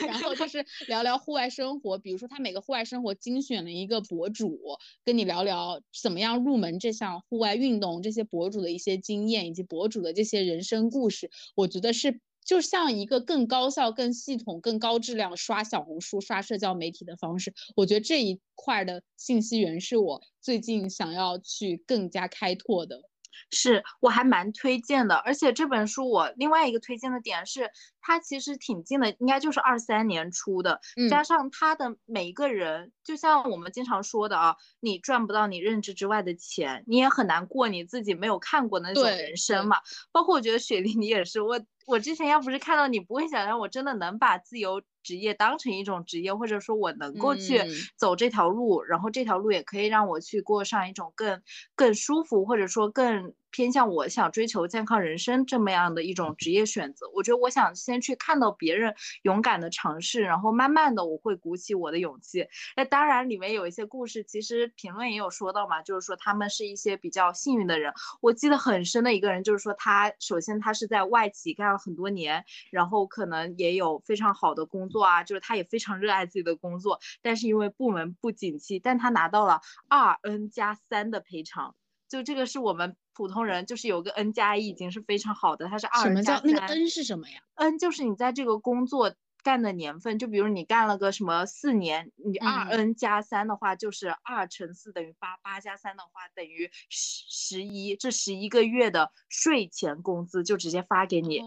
[0.00, 4.58] 然后就是聊聊户外生活，比如说他每个户外生活精选了一个博主，
[5.04, 17.54] 跟你聊聊怎么样入门这项户外运动，这些博主的一些经验以及博主的这些人生故事，我觉得是就像一个更高效、更系统、更高质量刷小红书、刷社交媒体的方式。
[17.76, 23.02] 我觉得这一块的信息源是我最近想要去更加开拓的。
[23.50, 39.78] 是我还蛮推荐的，而且这本书我另外一个推荐的点是，它其实挺近的，应该就是二三年出的，加上它的每一个人，就像我们经常说的啊，你赚不到你认知之外的钱，你也很难过你自己没有看过的那种人生嘛。
[40.12, 47.60] 包括我觉得雪莉你也是，我我之前要不是看到你，不会想象我真的能把自由职业当成一种职业，或者说我能够去
[47.96, 51.42] 走这条路，然后这条路也可以让我去过上一种更
[51.74, 53.34] 更舒服，或者说更。
[53.50, 62.46] 偏向我想追求健康人生这么样的一种职业选择，我觉得我想先去看到别人勇敢的尝试，然后慢慢的我会鼓起我的勇气。
[62.76, 67.90] 那当然里面有一些故事，其实评论也有说到嘛，就是说他们是一些比较幸运的人。
[68.20, 81.74] 我记得很深的一个人，就是说他首先他是在外企干了很多年，然后可能也有非常好的工作啊，就是他也非常热爱自己的工作，但是因为部门不景气，但他拿到了二 N 加三的赔偿。
[82.08, 86.04] 就这个是我们普通人，就是有个 N 加一已经是非常好的，他是二。
[86.04, 101.40] 什么叫那个 N 是什么呀？N 就是你在这个工作干的年份，就比如你干了个什么四年，你二 n 加三的话就是二乘四等于八，八加三的话等于十十一，这十一个月的税前工资就直接发给你，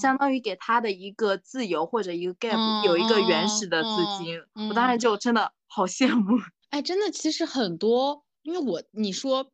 [0.00, 4.40] 相当于给他的一个自由或者一个 gap 有一个原始的资金。
[4.68, 6.38] 我当时就真的好羡慕。
[6.70, 9.50] 哎，真的，其实很多，因为我你说。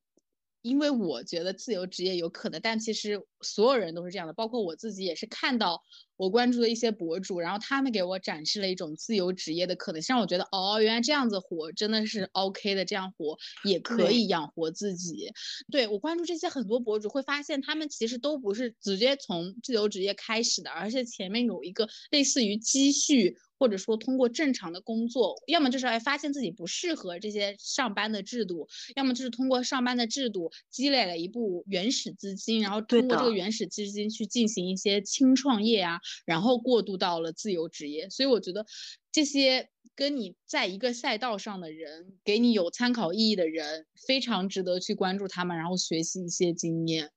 [0.60, 5.82] 因为我觉得自由职业有可能，但其实所有人都是这样的，包括我自己也是看到
[6.16, 15.32] 我关注的一些博主，然后他们给我展示了一种自由职业的可能性，让我觉得哦，原来这样子活真的是 OK 的，这样活也可以养活自己。
[15.70, 23.36] 对我关注这些很多博主，会发现他们其实都不是直接从自由职业开始的，而是前面有一个类似于积蓄。
[23.60, 38.08] 或者说通过正常的工作，要么就是哎发现自己不适合这些上班的制度，要么就是通过上班的制度积累了一部原始资金，然后通过这个原始资金去进行一些轻创业啊，然后过渡到了自由职业。
[38.10, 38.66] 所以我觉得
[39.10, 47.10] 这些跟你在一个赛道上的人，给你有参考意义的人，非常值得去关注他们，然后学习一些经验。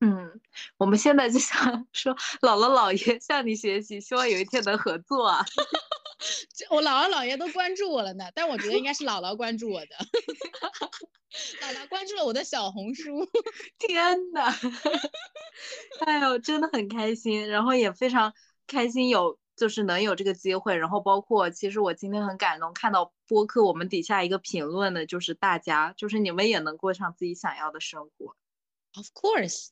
[0.00, 0.40] 嗯，
[0.76, 5.44] 我们现在就想说，姥姥姥爷向你学习，希望有一天能合作啊。
[6.70, 9.88] 我姥姥姥爷都关注我了呢，但我觉得应该是姥姥关注我的。
[11.60, 13.28] 姥姥关注了我的小红书。
[13.78, 14.54] 天呐，
[16.06, 18.32] 哎呦，真的很开心，然后也非常
[18.66, 28.36] 开心有就是能有这个机会，然后包括其实我今天很感动，看到播客我们底下一个评论的就是大家，就是你们也能过上自己想要的生活。
[28.96, 29.68] Of course，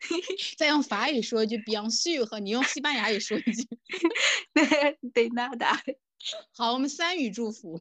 [0.56, 3.68] 再用法语说一句 “bien sûr” 和你用西班牙语说一句
[5.12, 5.78] “de nada”。
[6.56, 7.80] 好，我们三语祝福。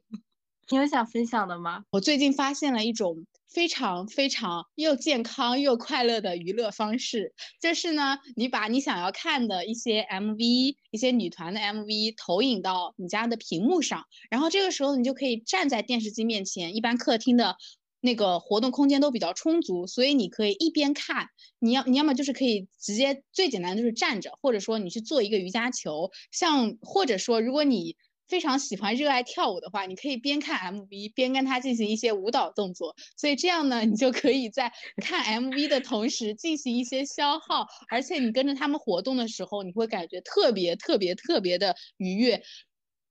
[0.70, 1.86] 你有想分享的吗？
[1.92, 17.58] 我最近发现了一种非常非常又健康又快乐的娱乐方式，就是呢，你把你想要看的一些 MV、一些女团的 MV 投影到你家的屏幕上，然后这个时候你就可以站在电视机面前，一般客厅的。
[18.02, 21.28] 那个活动空间都比较充足，所以你可以一边看，
[21.60, 27.96] 你要你要么就是可以直接最简单的就是站着，或者说你去做一个瑜伽球，像或者说如果你
[28.28, 34.72] 非常喜欢热爱跳舞的话，你可以边看 MV 边跟他进行一些舞蹈动作，所以这样呢，你就可以在
[35.04, 42.42] 看 MV 的同时进行一些消耗，而且你跟着他们活动的时候，你会感觉特别特别特别的愉悦，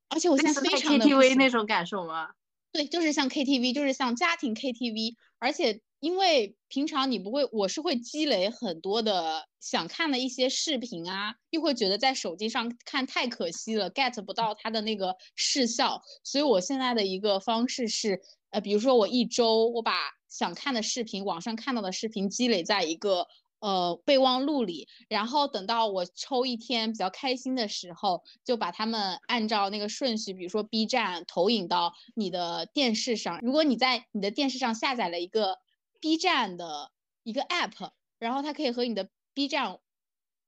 [0.08, 2.28] 而且我现在非常的 KTV 那种感受吗？
[2.72, 19.92] 对，就是像 KTV，就是像家庭 KTV，而且因为平常你不会，我是会积累很多的想看的一些视频啊，又会觉得在手机上看太可惜了，get 不到它的那个视效，所以我现在的一个方式是，呃，比如说我一周我把
[20.28, 23.26] 想看的视频，网上看到的视频积累在一个。
[23.60, 33.38] 呃，备忘录里，然后等到我抽一天比较开心的时候，就把它们按照那个顺序，比如说 B 站投影到你的电视上。
[33.42, 35.58] 如果你在你的电视上下载了一个
[36.00, 36.90] B 站的
[37.22, 39.78] 一个 App，然后它可以和你的 B 站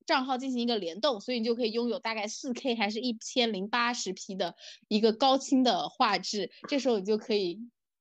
[0.07, 4.57] 账号进行一个联动，所以你就可以拥有大概 4K 还是一千零八十 P 的
[4.89, 6.51] 一个高清的画质。
[6.67, 7.61] 这时候你就可以。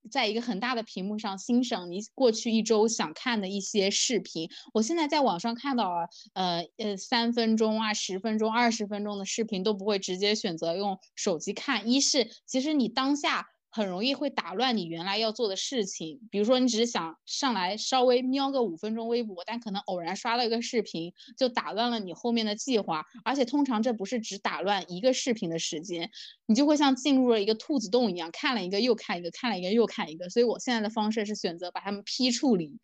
[0.09, 4.49] 在一个很大的屏幕上欣赏你过去一周想看的一些视频。
[4.73, 11.87] 我现在在网上看到了，呃呃，三分钟啊、十分钟、二十分钟的视频都不会直接选择用手机看。
[11.89, 13.47] 一是，其实你当下。
[13.71, 23.05] 很容易会打乱你原来要做的事情，比如说你只是想上来稍微瞄个五分钟微博，但可能偶然刷了一个视频，就打乱了你后面的计划。
[23.23, 26.11] 而且通常这不是只打乱一个视频的时间，
[26.45, 30.29] 你就会像进入了一个兔子洞一样，看了一个又看一个，看了一个又看一个。
[30.29, 32.79] 所以我现在的方式是选择把它们批处理，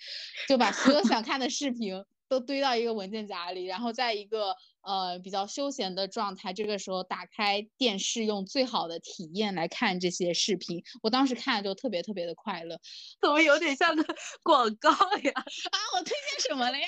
[0.47, 2.04] 就把所有想看的视频。
[2.29, 10.83] 都堆到一个文件夹里，然后在一个呃比较休闲的状态，这个时候打开电视，用最好的体验来看这些视频。
[11.01, 12.79] 我当时看就特别特别的快乐，
[13.21, 14.03] 怎么有点像个
[14.43, 15.31] 广告呀？
[15.71, 16.87] 啊，我推荐什么了呀？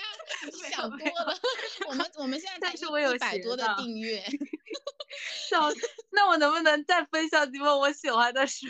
[0.72, 1.38] 想多了。
[1.88, 4.24] 我们我们现在 是我有一百多的订阅。
[5.50, 5.70] 笑，
[6.12, 8.68] 那我能不能再分享几本我喜欢的书？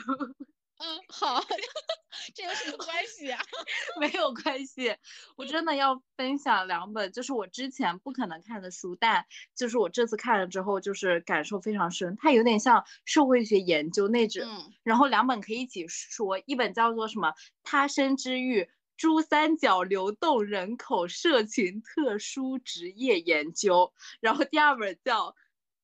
[0.82, 1.44] 嗯，好，
[2.34, 3.42] 这有什么关系啊？
[4.00, 4.96] 没有关系，
[5.36, 12.15] 我真的要分享两本，就是我之前不可能看的书，但就是我这次看了之后，就是感受非常深。
[12.15, 14.42] 它有点像社会学研究那种，
[14.84, 25.32] 然后两本可以一起说，一本叫做什么《他生之欲：珠三角流动人口社群特殊职业研究》，然后第二本叫《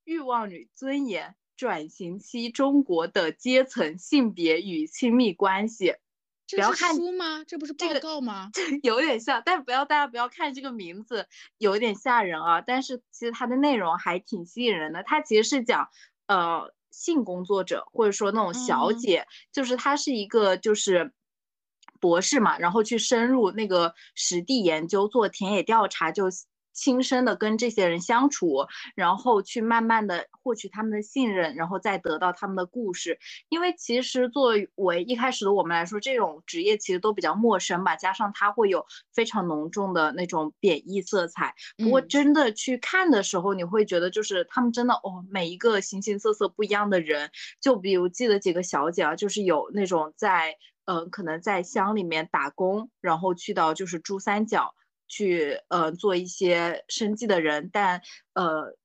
[0.06, 1.32] 欲望与尊严》。
[1.58, 5.96] 转型期中国的阶层、性别与亲密关系，
[6.52, 7.44] 不要看书吗？
[7.46, 8.52] 这不是报告吗？
[8.84, 11.28] 有点像，但不要大家不要看这个名字，
[11.58, 12.62] 有点吓人啊。
[12.62, 15.04] 但是其实它的内容还挺吸引人的。
[15.04, 15.88] 它其实是讲
[16.28, 21.14] 呃性工作者，或者说那种小姐，就是她是一个就是
[22.00, 26.26] 博士嘛，然后去深入那个实地研究，做田野调查，就。
[26.76, 33.18] 亲身的跟这些人相处，然后去慢慢的获取他们的信任，然后再得到他们的故事。
[33.50, 41.56] 因为其实作为一开始的我们来说，这种职业其实都比较陌生吧，加上它会有非常浓重的那种贬义色彩。
[41.78, 47.32] 不过真的去看的时候，你会觉得就是他们真的哦，每一个形形色色不一样的人。
[47.62, 50.56] 就比如记得几个小姐啊，就是有那种在
[50.86, 54.76] 嗯，可能在乡里面打工，然后去到就是珠三角。
[55.16, 58.02] 去呃做一些生计的人，但
[58.34, 58.76] 呃，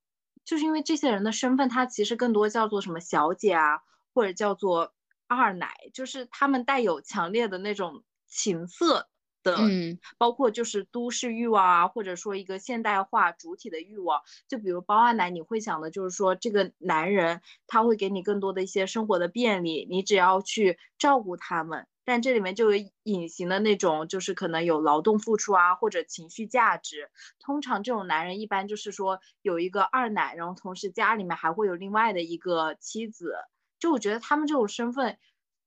[0.45, 3.81] 就是因为这些人的身份，他其实更多叫做什么小姐啊，
[4.15, 4.95] 或者叫做
[5.27, 9.09] 二奶，就是他们带有强烈的那种情色
[9.43, 21.89] 的，嗯，包括就是都市欲望啊，或者说一个现代化主体的欲望，就比如包二奶，你会想的就是说这个男人他会给你更多的一些生活的便利，你只要去照顾他们。
[22.05, 27.11] 但这里面就有隐形的那种，就是可能有劳动付出啊，或者情绪价值。
[27.39, 33.35] 通常这种男人一般就是说有一个二奶，然后同时家里面还会有另外的一个妻子。
[33.79, 35.19] 就我觉得他们这种身份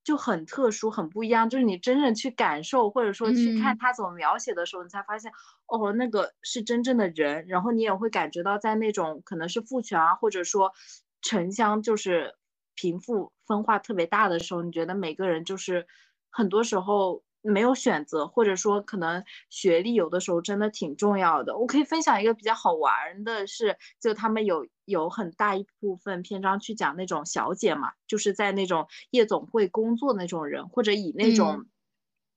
[0.03, 1.49] 就很特殊，很不一样。
[1.49, 5.31] 就是你真正去感受，或者说去看他怎么描写的时候，你才发现
[5.67, 7.45] 哦，那个是真正的人。
[7.47, 10.73] 然后你也会感觉到，在那种可能是父权啊，或者说
[11.21, 12.35] 城乡就是
[12.75, 15.87] 贫富分化特别大的时候，你觉得每个人就是。
[16.33, 21.57] 很多时候没有选择，或者说可能学历有的时候真的挺重要的。
[21.57, 31.59] 我可以分享一个比较好玩的是，就他们有有很大一部分篇章去讲那种小姐嘛，就是在那种夜总会工作那种人，或者以那种。
[31.59, 31.65] 嗯，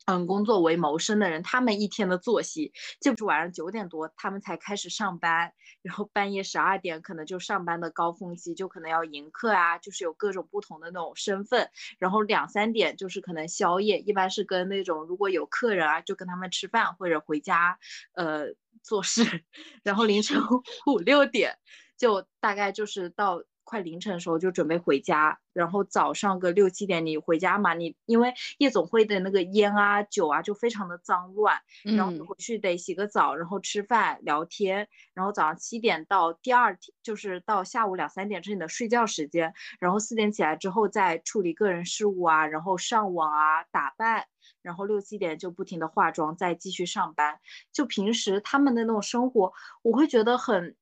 [0.06, 5.52] 嗯工作为谋生的人，他们一天的作息就是晚上九点多他们才开始上班，
[5.82, 17.78] 然后半夜十二点可能就上班的高峰期，就可能要迎客啊，就是有各种不同的那种身份，然后两三点就是可能宵夜，一般是跟那种如果有客人啊，就跟他们吃饭或者回家，
[18.14, 19.24] 呃，做事，
[19.82, 20.40] 然后凌晨
[20.86, 21.58] 五六点
[21.98, 23.42] 就大概就是到。
[23.66, 44.26] 快凌晨的时候就准备回家，然后早上个六七点你回家嘛，你因为夜总会的那个烟啊酒啊就非常的脏乱，然后回去得洗个澡，然后吃饭聊天，然后早上七点到第二天就是到下午两三点是你的睡觉时间，然后四点起来之后再处理个人事务啊，然后上网啊打扮，
[44.62, 47.40] 然后六七点就不停的化妆再继续上班，
[47.72, 49.52] 就平时他们的那种生活，
[49.82, 50.76] 我会觉得很。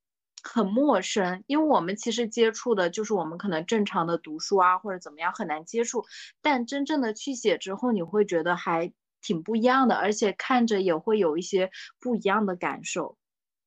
[0.47, 6.05] 很陌生，因为我们其实接触的就是我们可能正常的读书啊，或者怎么样很难接触，
[6.41, 13.17] 但真正的去写之后，你会觉得还挺不一样的，而且看着也会有一些不一样的感受。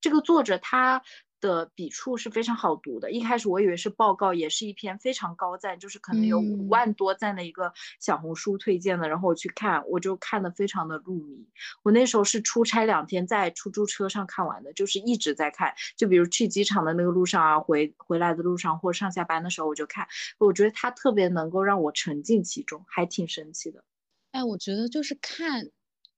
[0.01, 1.03] 这个作者他。
[1.41, 3.11] 的笔触是非常好读的。
[3.11, 9.09] 一开始我以为是报告，也是一篇非常高赞，就是可能有五万多赞的一个小红书推荐的。
[9.09, 11.47] 然后我去看，我就看的非常的入迷。
[11.83, 15.75] 我那时候是出差两天，在出租车上看完的，就是一直在看。
[15.97, 20.07] 就比如去机场的那个路上啊，回回来的路上或上下班的时候，我就看。
[20.39, 23.85] 我觉得它特别能够让我沉浸其中，还挺神奇的。
[24.33, 25.71] 哎，我觉得就是看。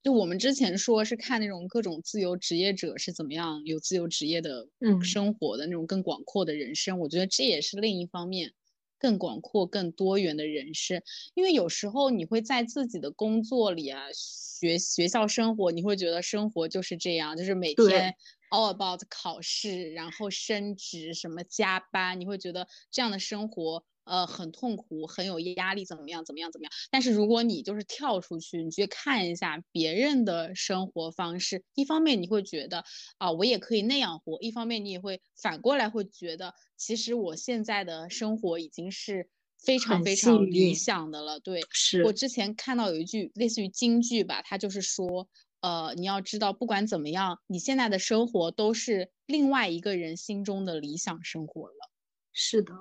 [0.03, 4.67] 就我们之前说是看那种各种自由职业者是怎么样有自由职业的
[4.99, 8.53] 生活的那种更广阔的人生，我觉得这也是另一方面
[8.97, 11.01] 更广阔、更多元的人生。
[11.35, 18.15] 因为有时候你会在自己的工作里啊、学学校生活，你会觉得生活就是这样，就是每天
[18.49, 23.83] all about 考试，然后升职什么加班，你会觉得这样的生活。
[24.03, 26.71] 呃，很痛苦，很有压力，怎么样，怎么样，怎么样？
[26.89, 32.83] 但是如果你就是跳出去，你去看一下别人的生活方式，一方面你会觉得
[33.17, 39.29] 啊，我也可以那样活；一方面你也会反过来会觉得，其实我现在的生活已经是
[39.63, 41.39] 非常非常理想的了。
[41.39, 45.27] 对，是我之前看到有一句类似于金句吧，他就是说，
[45.61, 51.91] 呃，你要知道，不管怎么样，你现在的生活都是另外一个人心中的理想生活了。
[52.33, 52.73] 是的。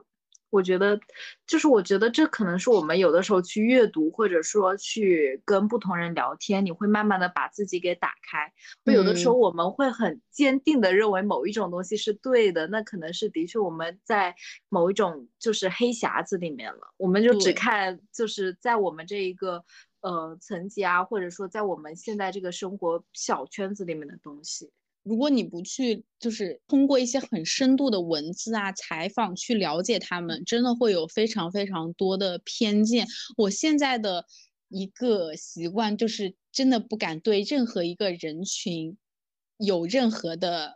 [0.51, 1.01] 我觉得，
[1.47, 8.53] 就是我觉得这可能是我们有的时候去阅读，或者说去跟不同人聊天，你会慢慢的把自己给打开。
[8.85, 14.35] 会有的时候我们会很坚定的认为某一种东西是对的，那可能是的确我们在
[14.69, 16.93] 某一种就是黑匣子里面了。
[16.97, 19.65] 我们就只看就是在我们这一个
[20.01, 24.71] 呃层级啊，或者说在我们现在这个生活小圈子里面的东西。
[25.03, 33.07] 如果你不去，就是通过一些很深度的文字啊、采访去了解他们，真的会有非常非常多的偏见。
[33.37, 34.27] 我现在的
[34.69, 38.99] 一个习惯就是，真的不敢对任何一个人群
[39.57, 40.75] 有任何的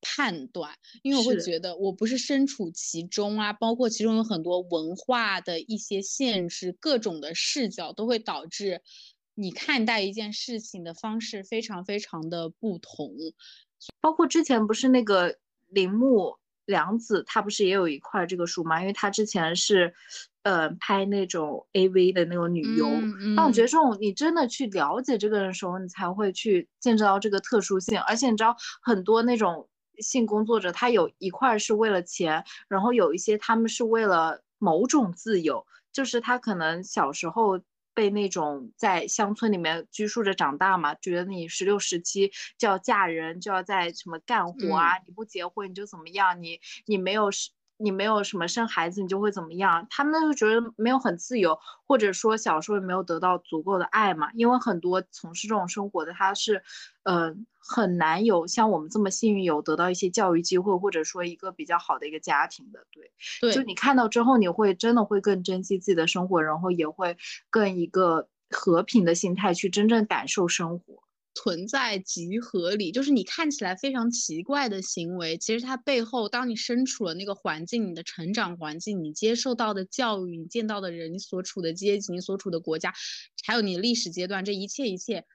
[0.00, 8.82] 判断，因为我会觉得我不是身处其中啊，包括其中有很多文化的一些限制，各种的视角都会导致
[9.34, 13.12] 你看待一件事情的方式非常非常的不同。
[14.00, 15.36] 包括之前不是那个
[15.68, 18.80] 铃木良子，她不是也有一块这个书吗？
[18.80, 19.94] 因为她之前是。
[20.46, 22.86] 呃，拍那种 A V 的那种女优，
[23.36, 28.00] 但我觉得这种你真的去了解这个人的时候，你才会去见证到这个特殊性。
[28.02, 29.68] 而且你知道，很多那种
[29.98, 37.58] 性工作者，他有一块是为了钱，然后有一些他们是为了某种自由，就是他可能小时候
[37.96, 47.55] 被那种在乡村里面拘束着长大嘛，觉得你十六十七就要嫁人，就要在什么干活啊，你不结婚你就怎么样，你你没有是。
[47.78, 49.86] 你没有什么生孩子，你就会怎么样？
[49.90, 54.30] 他们就觉得没有很自由，或者说小时候也没有得到足够的爱嘛。
[54.34, 56.62] 因为很多从事这种生活的，他是，
[57.04, 62.86] 呃，很难有像我们这么幸运有得到一些教育机会，或者说一个比较好的一个家庭的。
[62.90, 63.10] 对，
[63.40, 67.16] 对，就你看到之后，你会真的会更珍惜自己的生活，然后也会
[67.50, 71.05] 更一个和平的心态去真正感受生活。
[71.36, 82.94] 存在即合理，就是你看起来非常奇怪的行为，其实它背后，当你身处了那个环境，你的成长环境，你接受到的教育，你见到的人，你所处的阶级，你所处的国家，
[83.44, 85.26] 还有你历史阶段，这一切一切，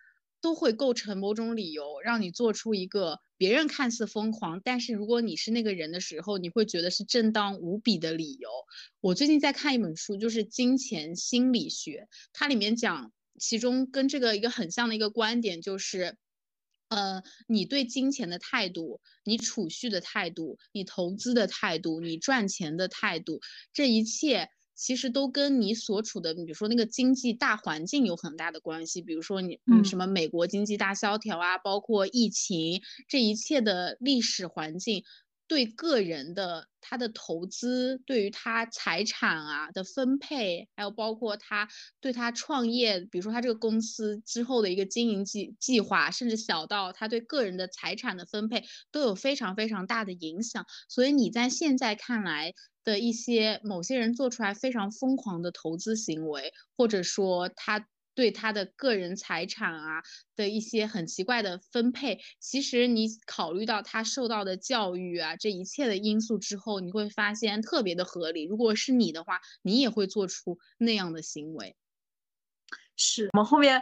[0.42, 8.50] 都会构成某种理由，让你做出一个别人看似疯狂，但是如果你是那个人的时候，你会觉得是正当无比的理由。
[9.02, 13.12] 我最近在看一本书，就是《金钱心理学》，它里面讲。
[13.40, 16.18] 其中跟这个一个很像的一个观点就是，
[16.90, 23.40] 呃，你对金钱的态度，你储蓄的态度，你投资的态度，你赚钱的态度，
[23.74, 29.02] 这一切其实都跟你所处的，比如说那个经济大环境有很大的关系。
[29.02, 35.04] 比如说你，嗯，什么美国经济大萧条啊，包括疫情，这一切的历史环境。
[35.52, 41.68] 对个人的他的投资，对于他财产啊的分配，还有包括他
[42.00, 50.66] 对他创业，比如说他这个公司之后的一个经营计计划，甚至小到他对个人的财产的分配，都有非常非常大的影响。
[50.88, 52.54] 所以你在现在看来
[52.86, 57.86] 的一些某些人做出来非常疯狂的投资行为，或者说他。
[58.22, 60.04] 对他的个人财产啊
[60.36, 68.44] 的一些很奇怪的分配，其实你考虑到他受到的教育啊这一切的因素之后，你会发现特别的合理。
[68.44, 71.76] 如果是你的话，你也会做出那样的行为。
[72.96, 73.82] 是我们后面。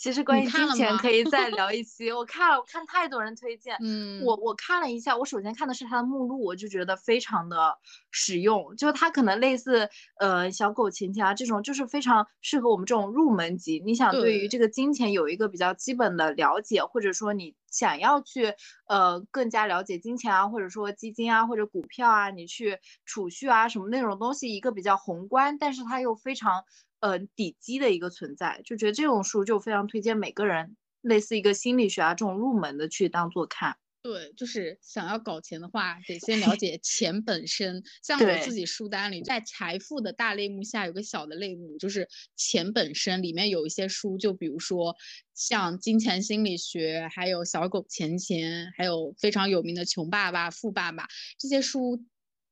[0.00, 2.10] 其实关于金钱可以再聊一 期。
[2.10, 3.76] 我看了，我看太多人推荐。
[3.82, 7.76] 嗯，我我看了一下，我首先看的是它的目录，我就觉得非常的
[8.10, 8.74] 实用。
[8.76, 13.82] 就它可能类似呃小狗钱钱啊这种，就是非常适合我们这种入门级。
[13.84, 18.54] 你想对于这个金钱有一个比较基本的了解，或者说你想要去
[18.88, 26.64] 呃更加了解金钱啊，或者说基金啊或者股票啊，你去储蓄啊什么那种东西，一个比较宏观，但是它又非常。
[27.00, 33.76] 呃，底基的一个存在，就觉得这种书就非常推荐每个人，类似一个心理学啊这种入门的去当做看。
[34.02, 37.82] 对，就是想要搞钱的话，得先了 解钱本身。
[38.02, 44.96] 像我自己书单里，在财富的大类目下有个小的类目，就是钱本身，里面有一些书，就比如说
[45.34, 51.06] 像金钱心理学，还有小狗钱钱，还有非常有名的穷爸爸富爸爸
[51.38, 52.02] 这些书，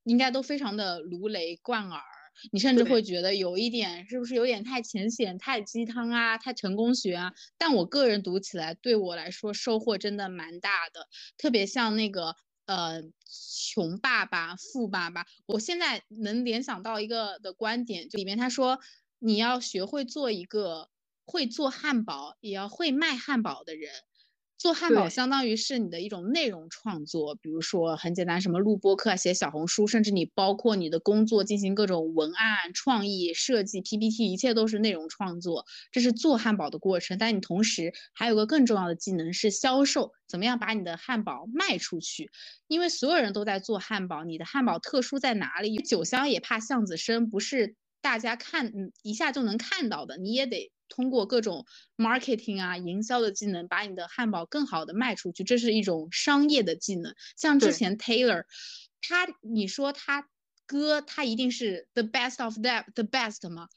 [0.05, 2.03] 应该都非常的如雷贯耳。
[2.53, 7.33] 你甚至会觉得有一点是不是有点太浅显、太鸡汤啊、太成功学啊？
[7.57, 11.09] 但我个人读起来，对我来说收获真的蛮大的。
[11.37, 12.37] 特别像那个
[12.67, 13.03] 呃，
[13.73, 18.79] 穷爸爸、富爸爸，我现在能联想到一个的观点，就里面他说，
[19.19, 20.91] 你要学会做一个
[21.25, 23.91] 会做汉堡，也要会卖汉堡的人。
[24.59, 35.65] 做汉堡相当于是你的一种内容创作，比如说很简单，什么录播课、写小红书，甚至你包括你的工作进行各种文案创意设计、PPT，一切都是内容创作。
[35.93, 42.29] 这是做汉堡的过程，但你同时还有个更重要的技能是销售，怎么样把你的汉堡卖出去？
[42.67, 45.77] 因为所有人都在做汉堡，你的汉堡特殊在哪里？
[45.77, 50.73] 酒香也怕巷子深，不是大家看嗯一下就能看到的，你也得。
[50.89, 51.67] 通过各种
[51.97, 57.15] marketing 啊、营销的技能，把你的汉堡更好的卖出去，这是一种商业的技能。
[57.37, 58.45] 像之前 Taylor，
[59.01, 60.29] 他你说他
[60.67, 63.69] 歌，他一定是 the best of the the best 吗？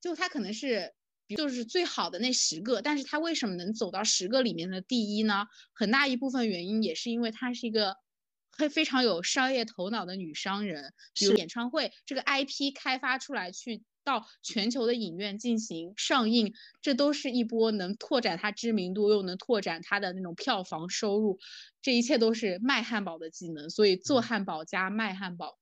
[0.00, 0.94] 就他可能是
[1.36, 5.46] 就是最好的那十个，但是他为什么能走到十个里面的第一呢？
[5.72, 7.96] 很大一部分原因也是因为他是一个
[8.56, 13.82] 会非常有商业头脑的女商人，比如演唱会这个 IP 开发出来去。
[14.04, 21.38] 到全球的影院进行上映，这都是一波能拓展它知名度，又能拓展它的那种票房收入。
[21.82, 25.58] 这一切都是卖汉堡的技能，所以做汉堡加卖汉堡。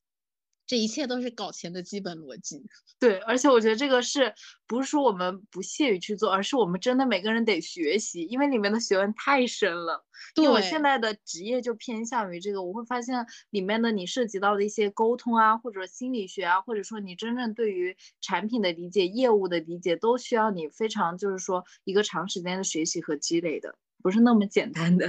[0.69, 2.63] 这一切都是搞钱的基本逻辑。
[3.01, 4.35] 对，而且我觉得这个是
[4.67, 10.05] 不是说我们不屑于去做，而是我们真的每个人得学习，因为里面的学问太深了。
[10.35, 25.09] 因为我现在的职业就偏向于这个，我会发现里面的你涉及到的一些沟通啊，或者心理学啊，或者说你真正对于产品的理解、业务的理解，都需要你非常就是说一个长时间的学习和积累的，不是那么简单的。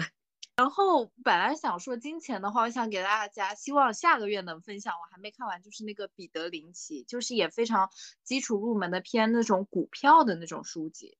[0.60, 4.94] 然后本来想说金钱的话，我想给大家，希望下个月能分享。
[4.94, 7.90] 我还没看完，就是那个彼得林奇，就是也非常
[8.26, 11.18] 基础入门的偏那种股票的那种书籍。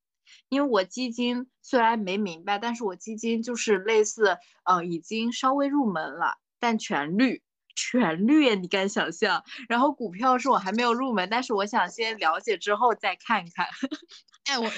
[0.50, 7.42] 因为我基金虽然没明白，但是我基金就是类似，呃，已经稍微入门了，但全绿，
[7.74, 9.46] 全绿，你敢想象？
[9.70, 13.66] 然后股票是我还没有入门，但是我想先了解之后再看看。
[14.52, 14.70] 哎，我。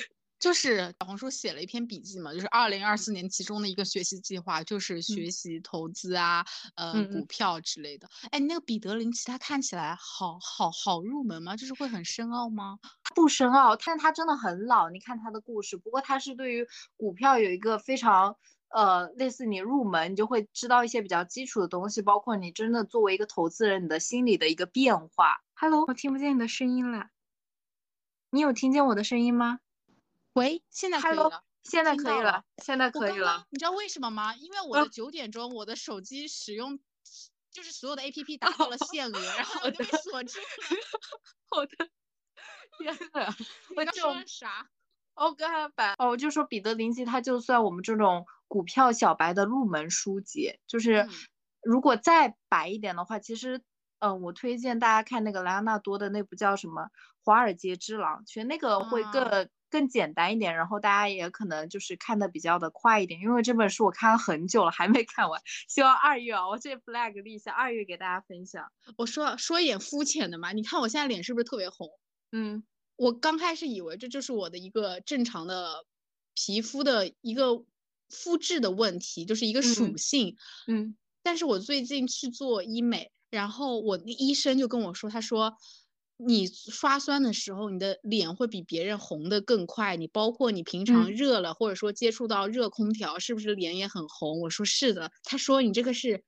[0.41, 6.43] 就是小红书写了一篇笔记嘛，就是二零二四年其中的一个学习计划，就是学习投资啊，
[6.75, 8.09] 呃，股票之类的。
[8.31, 11.55] 哎，那个彼得林奇他看起来好好好入门吗？
[11.55, 12.79] 就是会很深奥吗？
[13.13, 14.89] 不深奥，但他真的很老。
[14.89, 16.67] 你看他的故事，不过他是对于
[16.97, 18.35] 股票有一个非常
[18.69, 25.43] 呃类似你入门，你就会知道一些比较基础的东西，包括你真的作为一个投资人，你的心理的一个变化。
[25.53, 27.09] Hello，我听不见你的声音了，
[28.31, 29.59] 你有听见我的声音吗？
[30.33, 33.45] 喂，现在可以了，现在可以了，现在可以了。
[33.49, 34.33] 你知道为什么吗？
[34.35, 36.79] 因为我的九点钟，我的手机使用
[37.51, 40.45] 就是所有的 A P P 达到了限额，然后我就被锁住了。
[41.51, 41.89] 好的，
[42.77, 43.35] 天呐，
[43.75, 44.69] 我刚说啥？
[45.15, 51.09] 哦，刚才白哦，我就说彼得林奇，他就算我们这种股票小白的入门书籍，就是
[51.61, 53.61] 如果再白一点的话，其实，
[53.99, 56.83] 嗯，我推荐大家看那个莱昂纳多的那部叫什么
[57.25, 59.49] 《华尔街之狼》，其实那个会更。
[59.71, 65.41] 更简单一点，然后大家也可能就是看的比较的快一点，因为这本书我看了很久了，还没看完。
[65.69, 68.69] 希望二月啊，我这 flag 立下，二月给大家分享。
[68.97, 71.89] 我说说一点肤浅的嘛，你看我现在脸是不是特别红？
[72.33, 72.63] 嗯，
[72.97, 75.85] 我刚开始以为这就是我的一个正常的
[76.35, 77.63] 皮肤的一个
[78.09, 80.35] 肤质的问题，就是一个属性。
[80.67, 85.55] 嗯，但是我最近去做医美，然后我医生就跟我说，他说。
[86.25, 89.95] 你刷酸的时候，你的脸会比别人红的更快。
[89.97, 94.39] 你包括你平常热了，或者说接触到热空调，是不是脸也很红？
[94.41, 95.11] 我说是的。
[95.23, 96.23] 他说你这个是，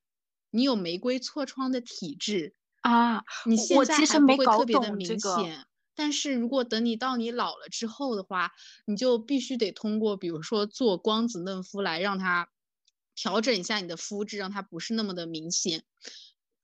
[0.52, 3.24] 你有玫瑰痤疮的体质啊。
[3.46, 5.66] 你现在还不会特别的明显，
[5.96, 8.52] 但是如果等你到你老了之后的话，
[8.86, 12.50] 你就必须得通过，比如说做光子嫩肤来让它
[13.16, 15.84] 调整一下你的肤质，让它不是那么的明显。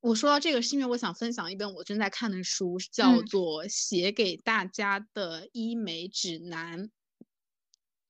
[0.02, 6.84] 我说到这个，是因为我想分享一本我正在看的书，叫做《写给大家的医美指南》，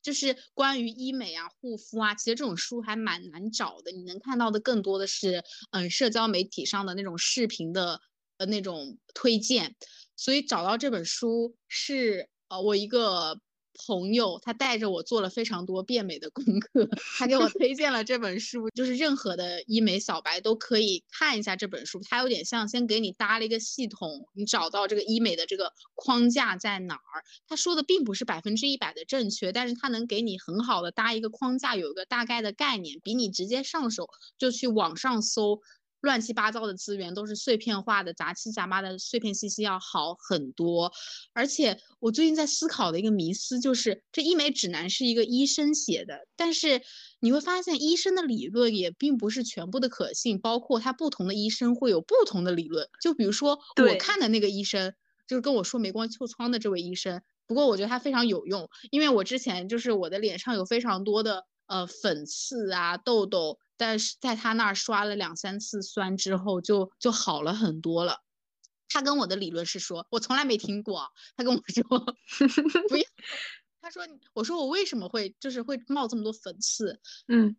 [0.00, 2.14] 就是关于医美啊、护肤啊。
[2.14, 8.00] 其实这种书还蛮难找的，你能看到的更多的是，嗯，社交媒体上的那种视频的
[8.36, 9.74] 呃那种推荐。
[10.14, 13.40] 所以找到这本书是呃我一个。
[13.86, 22.00] 朋友，他带着我做了非常多变美的功课，他给我推荐了这本书，就是任何的医美小白都可以看一下这本书。
[22.02, 27.24] 它有点像先给你搭了一个系统，你找到这个医美的这个框架在哪儿。
[27.46, 34.08] 他说的并不是百分之一百的正确，但是他能给你很好的搭一个框架，有一个大概的概念，比你直接上手
[34.38, 35.60] 就去网上搜。
[36.00, 40.92] 乱七八糟的资源都是碎片化的、杂七杂八的碎片信息要好很多。
[41.32, 46.80] 而且我最近在思考的一个迷思就是，这医美指南是一个医生写的，但是
[47.20, 52.88] 你会发现医生的理论也并不是全部的可信，包括他不同的医生会有不同的理论。
[53.02, 54.94] 就比如说我看的那个医生，
[55.26, 63.58] 就是跟我说眉光痤疮的这位医生，不过我觉得他非常有用，因为我之前就是我的脸上有非常多的呃粉刺啊、痘痘。
[63.80, 68.20] 但是在他那儿刷了两三次酸之后，就就好了很多了。
[68.90, 71.08] 他跟我的理论是说，我从来没听过。
[71.34, 71.82] 他跟我说
[72.90, 73.04] 不要，
[73.80, 74.02] 他说
[74.34, 77.00] 我说我为什么会就是会冒这么多粉刺？
[77.28, 77.56] 嗯，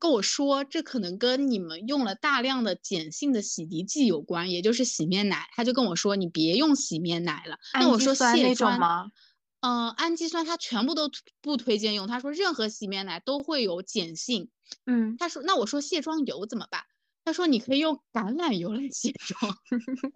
[0.00, 5.48] 跟我说这可能跟你们用了大量的碱性的洗涤剂有关，也就是洗面奶。
[5.54, 7.58] 他就跟我说你别用洗面奶了。
[7.74, 9.12] 那我说卸妆吗？
[9.60, 12.06] 嗯，氨基酸它全部都不推荐用。
[12.06, 14.50] 他说任何洗面奶都会有碱性。
[14.86, 16.84] 嗯，他说那我说卸妆油怎么办？
[17.22, 19.56] 他说你可以用橄榄油来卸妆，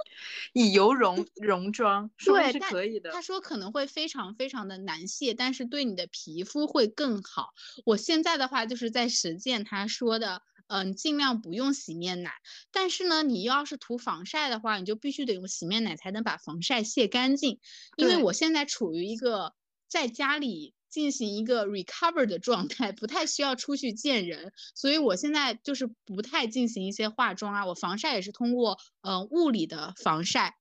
[0.54, 3.10] 以油溶溶妆，对，是可以的。
[3.12, 7.52] 他说可能会非常非常的难卸，但是对你的皮肤会更好。
[7.84, 12.32] 我现在的话就是在实践他说的，嗯，尽量不用洗面奶。
[12.72, 17.60] 但是呢，你要是涂防晒的话，你就必须得用洗面奶才能把防晒卸干净。
[17.96, 19.54] 因为我现在处于一个
[19.88, 27.66] 在家里进行一个 recover 的状态，不太需要出去见人，所以我现在就是不太进行一些化妆啊。
[27.66, 30.56] 我防晒也是通过嗯物理的防晒。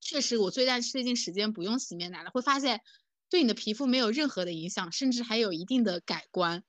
[0.00, 2.80] 确实，我最近最近时间不用洗面奶了，会发现
[3.28, 6.62] 对你的皮肤没有任何的影响，甚至还有一定的改观。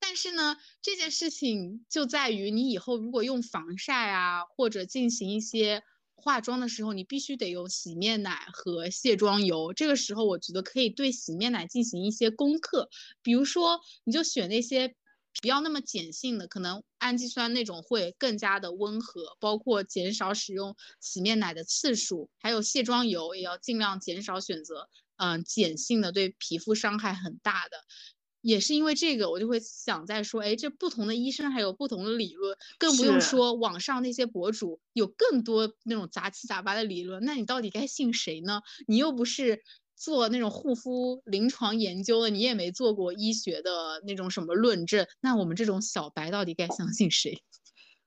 [0.00, 5.82] 但是呢，这件事情就在于你以后如果用防晒啊，或者进行一些
[6.14, 9.72] 化妆的时候，你必须得用洗面奶和卸妆油。
[9.74, 12.88] 这个时候，我觉得可以对洗面奶进行一些功课，
[13.22, 14.94] 比如说，你就选那些
[15.42, 27.76] 不要那么碱性的，可能氨基酸那种会更加的温和，包括减少使用洗面奶的次数，还有卸妆油也要尽量减少选择，嗯，碱性的对皮肤伤害很大的。
[28.46, 38.60] 也是因为这个，我就会想在说，哎，这不同的医生还有不同的理论，更不用说网上那些博主有更多那种杂七杂八的理论，那你到底该信谁呢？
[38.86, 39.64] 你又不是
[39.96, 47.42] 做那种护肤临床研究的，你也没做过医学的那种什么论证，那我们这种小白到底该相信谁？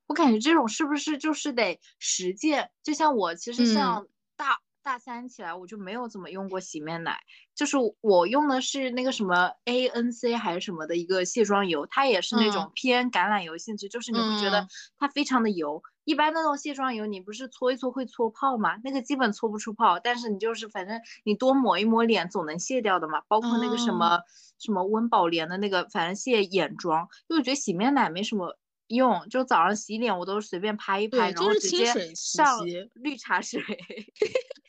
[0.08, 2.72] 我感觉这种是不是就是得实践？
[2.82, 4.60] 就像我其实像大。
[4.90, 7.20] 大三起来我就没有怎么用过洗面奶，
[7.54, 14.68] 就是我用的是那个什么 A N C 还是什么的一个卸妆油，它也是那种偏橄榄油性质，就是你会觉得
[14.98, 15.84] 它非常的油。
[16.06, 18.78] 一般那种卸妆油你不是搓一搓会搓泡吗？
[18.84, 23.22] 那个基本搓不出泡，但是你就是反正你多抹一抹脸总能卸掉的嘛。
[23.28, 24.22] 包括那个什么
[24.58, 31.86] 什么温宝莲的那个，反正卸眼妆，因为我觉得洗面奶没什么用，就早上洗脸我都随便拍一拍，然后直接
[32.16, 32.66] 上
[32.96, 33.62] 绿茶水。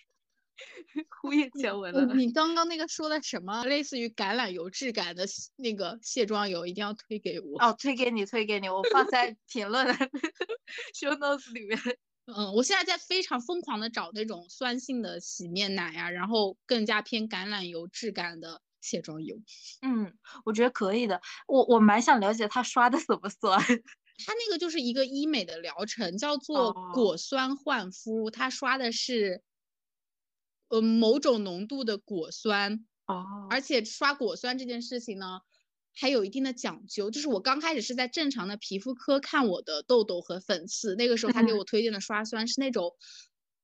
[1.23, 2.15] 胡言前文了。
[2.15, 3.63] 你刚刚那个说的什么？
[3.65, 5.25] 类似于橄榄油质感的
[5.57, 7.63] 那个卸妆油，一定要推给我。
[7.63, 9.87] 哦，推给你，推给你，我放在 评论
[10.95, 11.79] show notes 里面。
[12.27, 19.37] 嗯，我现在在非常疯狂的找那种酸性的洗面奶呀，然后更加偏橄榄油质感的卸妆油。
[19.83, 20.13] 嗯，
[20.45, 21.21] 我觉得可以的。
[21.49, 23.61] 我我蛮想了解它刷的怎么酸。
[24.27, 29.43] 它那个就是一个医美的疗程，叫做果酸焕肤，它刷的是。
[30.71, 35.41] 呃，某种浓度的果酸哦，而且刷果酸这件事情呢，
[35.95, 37.11] 还有一定的讲究。
[37.11, 42.93] 就是我刚开始是在正常的皮肤科看我的痘痘和粉刺，那个时候他给我推荐的刷酸是那种，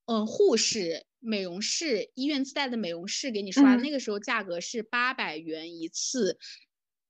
[0.06, 6.38] 嗯，护士、美容室、医院自带的美容室给你刷，那个时候价格是八百元一次。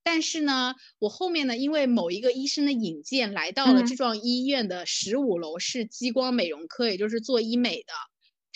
[0.02, 7.92] 但是呢，我后面呢，因为某一个医生的引荐，来到了这幢医院的十五楼，是激光美容科，也就是做医美的。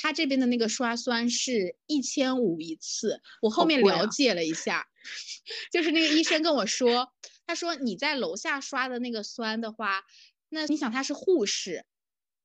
[0.01, 4.87] 他这边的那个刷酸是一千五一次，我后面了解了一下，
[5.73, 7.13] 就是那个医生跟我说，
[7.47, 10.03] 他说你在楼下刷的那个酸的话，
[10.49, 11.85] 那你想他是护士，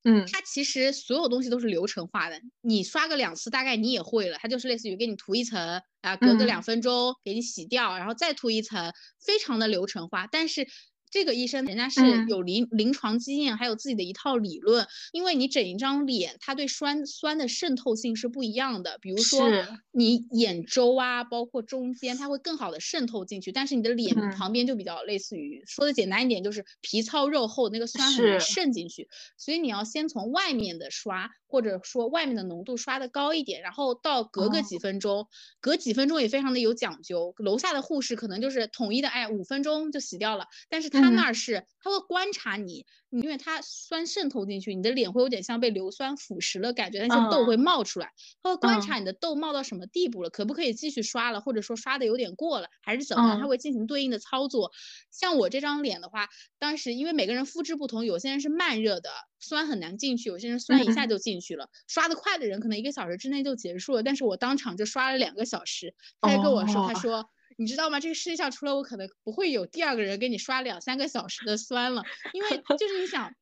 [0.04, 10.68] 嗯，他其实所有东西都是流程化的，你刷个两次大概你也会了，他就是类似于给你涂一层啊，隔个两分钟给你洗掉，然后再涂一层，非常的流程化，但是。
[11.16, 14.86] 这个医生人家是有临临床经验，还有自己的一套理论。
[15.14, 18.98] 因为你整一张脸，它对酸酸的渗透性是不一样的。
[19.02, 19.50] 比如说
[19.92, 23.54] 你眼周啊，包括中间，它会更好的渗透进去。
[23.54, 29.08] 但是你的脸旁边就比较类似于，说的简单一点，就是皮糙肉厚，那个酸很难渗进去。
[29.38, 31.32] 所以你要先从外面的刷。
[31.48, 35.30] 或者说外面的浓度刷的高一点，然后到隔个几分钟，
[35.62, 37.34] 隔几分钟也非常的有讲究。
[37.38, 40.48] 楼下的护士可能就是统一的，哎，五分钟就洗掉了。
[40.68, 48.12] 但是他那儿是他会观察你，因为它酸渗透进去，你的脸会有点像被硫酸腐蚀了感觉，那些痘会冒出来。
[48.42, 53.40] 他会观察你的痘冒到什么地步了，可不可以继续刷了，或者说刷的有点过了，还是怎么样？
[53.40, 54.72] 他会进行对应的操作。
[55.12, 56.30] 像我这张脸的话，
[56.60, 59.10] 当时因为每个人肤质不同，有些人是慢热的。
[59.38, 61.70] 酸很难进去，有些人酸一下就进去了。
[61.88, 65.94] 刷的快的人可能一个小时之内就结束了，但是我当场就刷了两个小时。
[66.20, 68.00] 他还跟我说，他说你知道吗？
[68.00, 72.04] 这个世界上除了我，可能不会有第二个人给你刷两三个小时的酸了。
[72.34, 73.34] 因为就是你想，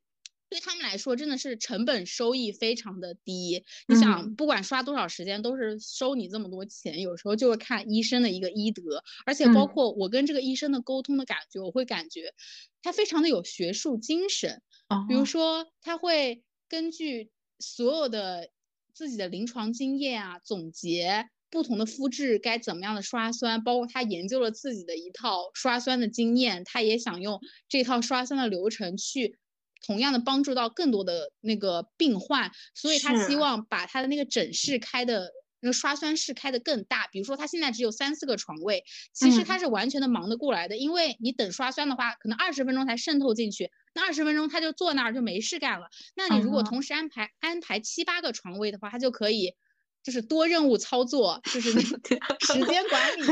[0.49, 3.63] 对他们来说真的是成本收益非常的低。
[3.87, 7.01] 你想，不管刷多少时间，都是收你这么多钱。
[7.01, 12.33] 有时候就是看医生的一个医德，而且包括我跟这个医生的沟通的感觉，我会感觉
[12.81, 14.61] 他非常的有学术精神。
[15.07, 18.49] 比如说，他会根据所有的
[18.93, 27.39] 自己的临床经验啊，总结不同的肤质该怎么样的刷酸，包括他研究了自己的一套刷酸的经验，他也想用
[27.69, 29.37] 这套刷酸的流程去
[29.85, 35.31] 同样的帮助到更多的那个病患，所以他希望把他的那个诊室开的。
[35.65, 38.83] 那个刷酸室开的更大，比如说他现在只有三四个床位，
[39.13, 45.87] 其实他是完全的忙得过来的，因为你等刷酸的话，可能二十分钟才渗透进去，那二十分钟他就坐那儿就没事干了。
[46.17, 49.55] 那你如果嗯同时安排安排七八个床位的话，他就可以
[50.03, 53.23] 就是多任务操作，就是那时间管理，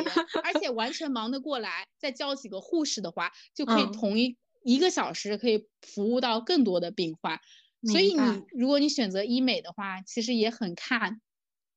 [0.43, 1.85] 而且完全忙得过来。
[1.99, 7.39] 再叫几个护士的话，就可以嗯同一、一个小时可以服务到更多的病患。
[7.91, 11.19] 所以你如果你选择医美的话，其实也很看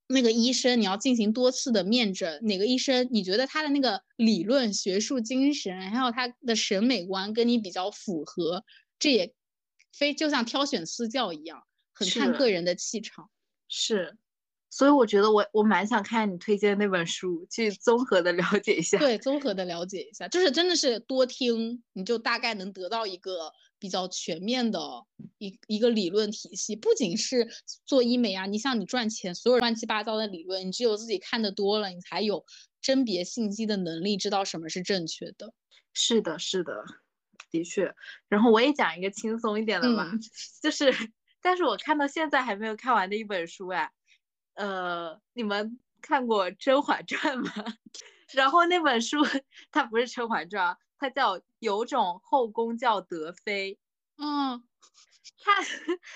[0.06, 8.64] 那个医生，你要进行多次的面诊，哪个医生你觉得他的那个理论、学术精神，还有他的审美观跟你比较符合，
[8.98, 9.32] 这也
[9.92, 11.62] 非就像挑选私教一样，
[11.94, 13.30] 很看个人的气场。
[13.66, 14.18] 是，
[14.74, 18.98] 所以我觉得我我蛮想看你推荐那本书，去综合的了解一下。
[18.98, 24.80] 对，综合的了解一下，就是真的是多听，你就大概能得到一个比较全面的
[25.38, 26.74] 一一个理论体系。
[26.74, 27.48] 不仅是
[27.86, 32.44] 做医美啊，你像你赚钱，所有乱七八糟的理论，你只有自己看的多了，你才有
[32.82, 35.54] 甄别信息的能力，知道什么是正确的。
[35.92, 36.82] 是的，是的，
[37.52, 37.94] 的确。
[38.28, 40.20] 然后我也讲一个轻松一点的吧，嗯
[40.60, 40.92] 就是，
[41.40, 43.88] 但是我看到现在还没有看完的一本书哎，
[44.54, 47.52] 呃，你们看过《甄嬛传》吗？
[48.32, 49.18] 然后那本书
[49.70, 53.74] 它不是《甄嬛传》，它叫《有种后宫叫德妃》。
[54.16, 54.62] 嗯
[55.40, 55.52] 它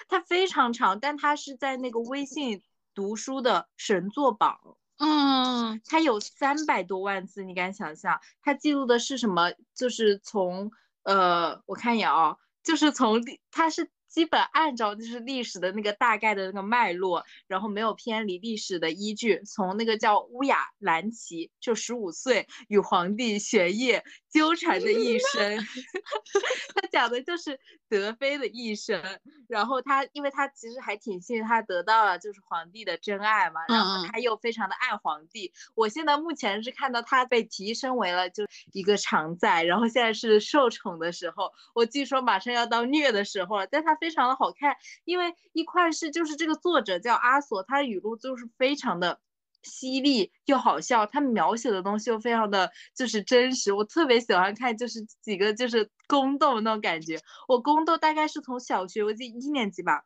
[0.09, 2.63] 它非常长，但它是在那个微信
[2.95, 8.21] 读书的神作榜，嗯它有三百多万字，你敢想象？
[8.41, 9.53] 它记录的是什么？
[9.75, 10.71] 就是从
[11.03, 25.59] 呃，我看一眼啊，就是从历，它是基本按照就是历史的那个大概的那个脉络，然后没有偏离历史的依据，从那个叫乌雅兰琪，就十五岁与皇帝玄烨纠缠的一生，
[26.75, 29.03] 他讲的就是德妃的一生。
[29.49, 35.53] 然后他，因为他其实还挺幸运，他得到了就是皇帝的真爱嘛，然后他又非常的爱皇帝。
[35.75, 49.21] 我现在目前是看到他被提升为了就一个常在，然后现在是受宠的时候，我据说马上要到虐的时候了，但他非常的好看，因为一块是就是这个作者叫阿索，他的语录就是非常的。
[49.65, 57.19] 犀利又好笑，他描写的东西又非常的就是真实，我特别喜欢看，就是几个就是宫斗那种感觉。
[57.49, 60.05] 我宫斗大概是从小学，我记得一年级吧，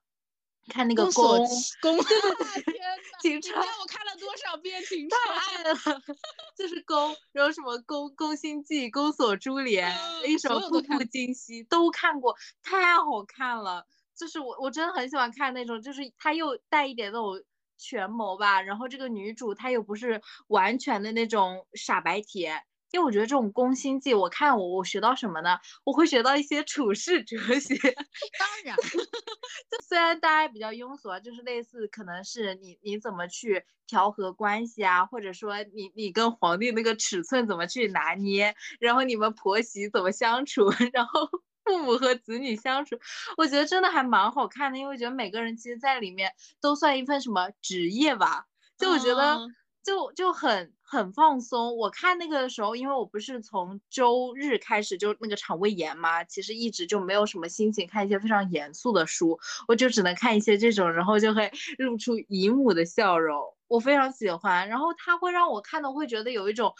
[0.68, 5.16] 看那个宫宫，期宫， 天 呐，秦你猜川我看了多少遍《秦太》？
[5.32, 6.00] 爱了，
[6.56, 9.92] 就是宫，然后什么宫宫心计、宫锁珠帘，
[10.26, 13.86] 一首步步惊心都看过，太好看了。
[14.14, 17.42] 就是我我真的很喜欢看那种，就是他又带一点那种
[17.78, 22.62] 权谋吧，然后这个女主她又不是完全的那种傻白甜。
[22.92, 25.58] 因为我觉得这种宫心计，我看我我学到什么呢？
[25.82, 27.74] 我会学到一些处世哲学。
[27.78, 28.76] 当然，
[29.70, 41.28] 就虽然大家比较庸俗啊，就是类似可能是你你怎么去调和关系啊，或者说你你跟皇帝那个尺寸怎么去拿捏，然后你们婆媳怎么相处， 然后
[41.64, 42.98] 父母和子女相处，
[43.38, 49.36] 我觉得真的还蛮好看的，因为我觉得每个人其实在里面都算一份什么职业吧，就我觉得。
[49.36, 49.54] 嗯
[49.84, 51.76] 就就很很放松。
[51.76, 64.68] 我看那个的时候，因为我不是从周日开始就那个肠胃炎嘛，其实一直就没有什么心情看一些非常严肃的书，我就只能看一些这种，然后就会露出姨母的笑容，我非常喜欢。
[64.68, 66.74] 然后它会让我看的会觉得有一种，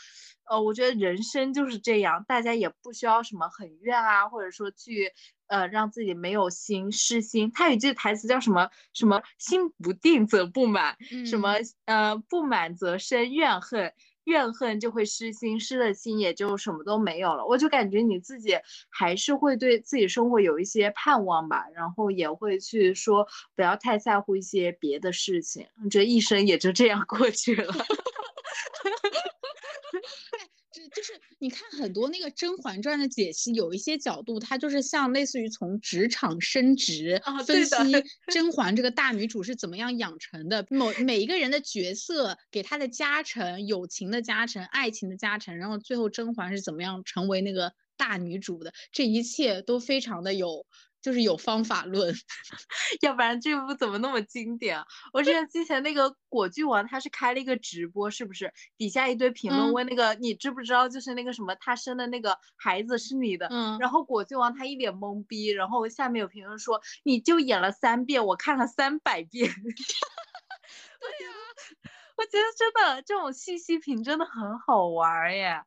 [0.48, 5.12] 呃，我觉得人生就是这样，大家也不需要什么很怨啊，或者说去。
[5.52, 7.52] 呃，让自己没有心失心。
[7.52, 8.70] 他有一句台词叫什么？
[8.94, 10.96] 什么心不定则不满，
[11.26, 13.92] 什么呃不满则生怨恨，
[14.24, 17.44] 怨恨就会失心，失了心也就什么都没有了。
[17.44, 18.56] 我就感觉你自己
[18.88, 27.74] 还是会对自己生活有一些盼望吧，然后也会去说不要太在乎一些别的事情，这一生也就这样过去了。
[30.94, 37.74] 这就是你看很多那个《甄嬛传》的解析，有一些角度，它就是像类似于从职场升职，啊分析
[38.32, 50.66] 甄嬛这个大女主是怎么样养成的，某每一个人的角色给她的加成，友情的加成，爱情的加成，然后最后甄嬛是怎么样成为那个大女主的，这一切都非常的有。
[51.02, 52.14] 就是有方法论，
[53.02, 54.86] 要不然这部怎么那么经典啊？
[55.12, 58.52] 我记得之前那个果郡王他是开了一个直播，是不是？
[58.78, 69.50] 底下一堆评论嗯问那个、你知不知道，就是那个什么他生的那个孩子是你的，嗯，然后果郡王他一脸懵逼，然后下面有评论说你就演了三遍，我看了三百遍。
[71.02, 71.32] 对呀、
[72.16, 75.60] 我觉得真的这种细细品真的很好玩儿耶。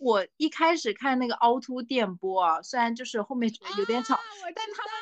[0.00, 4.18] 我一开始看那个凹凸电波啊，虽然就是后面觉得有点吵，
[4.54, 4.92] 但他们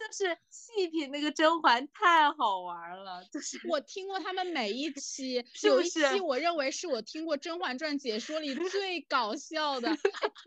[0.00, 9.96] 就就是细品那个甄嬛太好玩了，就是我听过他们每一期， 是不有一期我认为是我听过《甄嬛传》解说里最搞笑的， 哎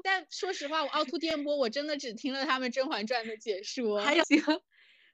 [0.03, 3.99] 但说实话，我凹凸电波我真的只听了他们《甄嬛传》的解说。
[3.99, 4.41] 还有行。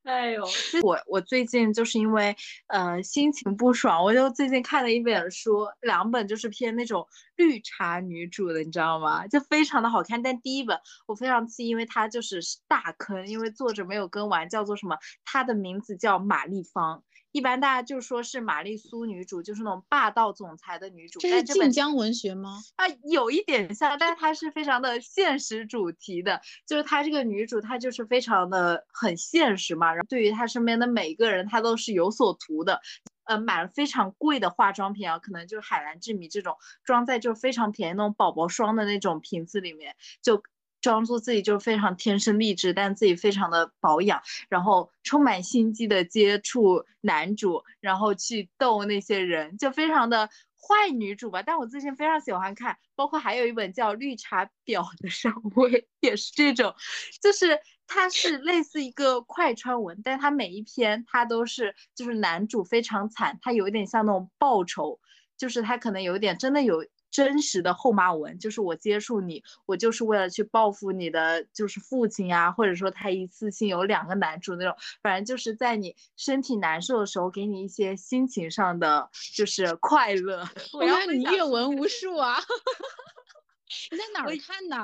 [0.06, 0.46] 哎呦，
[0.84, 2.36] 我我最近就是因为
[2.68, 9.26] 呃心情不爽，我就最近看了一本书，两本就是偏那种绿茶女主的，你知道吗？
[9.28, 10.22] 就非常的好看。
[10.22, 14.96] 但第一本我非常气，因为它就是大坑，因为作者没有更完，叫做什么？
[15.24, 17.04] 它的名字叫玛丽芳。
[17.36, 21.20] 一般大家就说是玛丽苏女主，就是那种霸道总裁的女主。
[21.20, 22.62] 这是晋江文学吗？
[22.78, 32.80] 啊，有一点像，但是它是非常的现实主题的，就是她这个女主，她就是非常的很现实嘛，然后对于她身边的每一个人，她都是有所图的，
[33.26, 36.56] 呃，买了非常贵的化妆品啊，可能就是海蓝之谜这种，
[36.86, 40.42] 装在就非常便宜那种宝宝霜的那种瓶子里面，就
[40.86, 51.42] 装作自己就非常天生丽质，但自己非常的保养，然后充满心机的接触男主，然后去逗那些人，就非常的坏女主吧。
[51.42, 55.72] 但我最近非常喜欢看，包括还有一本叫《绿茶婊的上位》，
[56.02, 56.76] 也是这种，
[57.20, 65.00] 就是它是类似一个快穿文，但它每一篇它都是就是男主非常惨，他有一点像那种报仇，
[65.36, 66.86] 就是他可能有点真的有。
[67.16, 80.46] 真实的后妈文，就是我接触你，我就是为了去报复你的，就是父亲呀，或者说他一次性有两个男主那种，反正就是在你身体难受的时候，给你一些心情上的就是快乐。
[80.74, 82.36] 我我要看你阅文无数啊！
[83.92, 84.76] 你在哪儿看的？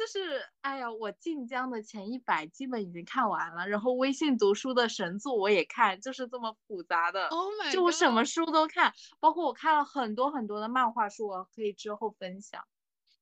[0.00, 7.28] 就是，哎呀，我晋江的前一百基本已经看完了，然后微信读书的神作我也看，就是这么复杂的。
[7.28, 12.64] Oh my 就我什么书都看，包括我看了很多很多的漫画书，我可以之后分享。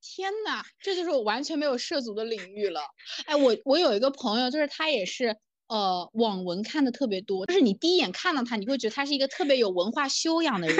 [0.01, 2.83] 天呐，这就是我完全没有涉足的领域了。
[3.27, 5.37] 哎，我我有一个朋友，就是他也是
[5.69, 10.77] 呃网文看的特别多，就是你第一眼看到他，你会觉得他是一个特别有文化修养的人，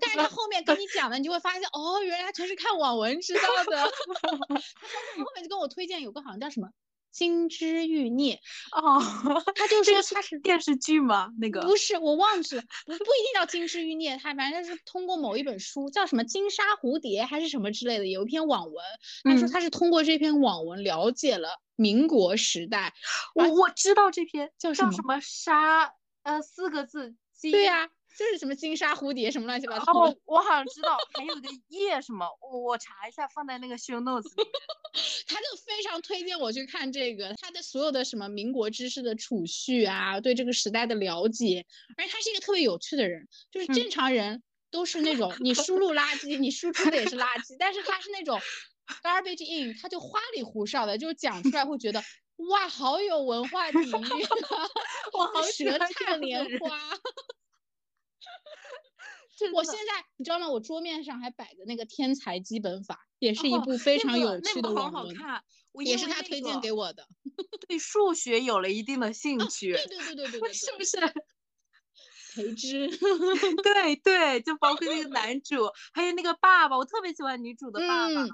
[0.00, 3.76] 但是他后面跟你讲的，你就会发现哦，原来全是看网文知道的。
[4.20, 6.66] 他后后面就跟我推荐有个好像叫什么
[7.14, 8.34] 《金枝欲孽》，
[8.76, 9.00] 哦，
[9.54, 11.30] 他就这个说他是电视剧吗？
[11.40, 18.84] 那个不是，我忘记了， 不不一定叫金枝欲孽，他反正是通过某一本书，叫什么《金沙蝴蝶》还是什么之类的，有一篇网文，
[19.22, 22.92] 他说嗯他是通过这篇网文了解了民国时代，
[23.34, 25.94] 我我知道这篇叫什么叫什么沙，
[26.24, 27.14] 呃，四个字。
[27.52, 30.00] 对呀、就是什么金沙蝴蝶什么乱七八糟的。
[30.00, 34.46] 哦，我好像知道，还有个叶什么，我我查一下，放在那个 show notes 里面。
[35.26, 48.40] 他就非常推荐我去看这个，他的所有的什么民国知识的储蓄啊，对这个时代的了解，而且他是一个特别有趣的人，就是嗯正常人都是那种 你输入垃圾，你输出的也是垃圾，但是他是那种
[49.02, 52.00] garbage in，他就花里胡哨的，就是讲出来会觉得
[52.50, 54.68] 哇，好有文化底蕴啊，
[55.12, 56.78] 我好喜舌欢这灿莲花。
[59.52, 60.48] 我现在你知道吗？
[60.48, 67.06] 我桌面上还摆着那个《天才基本法》，也是一哦部非那个常有那部好趣的网文，好看，我也是他推荐给我的。
[67.68, 70.98] 对数学有了一定的兴趣，对对对对对 对是对不是？
[72.34, 72.88] 培之，
[73.62, 78.22] 对对，就包括那个男主，还有那个爸爸，我特别喜欢女主的爸爸。
[78.22, 78.30] 嗯，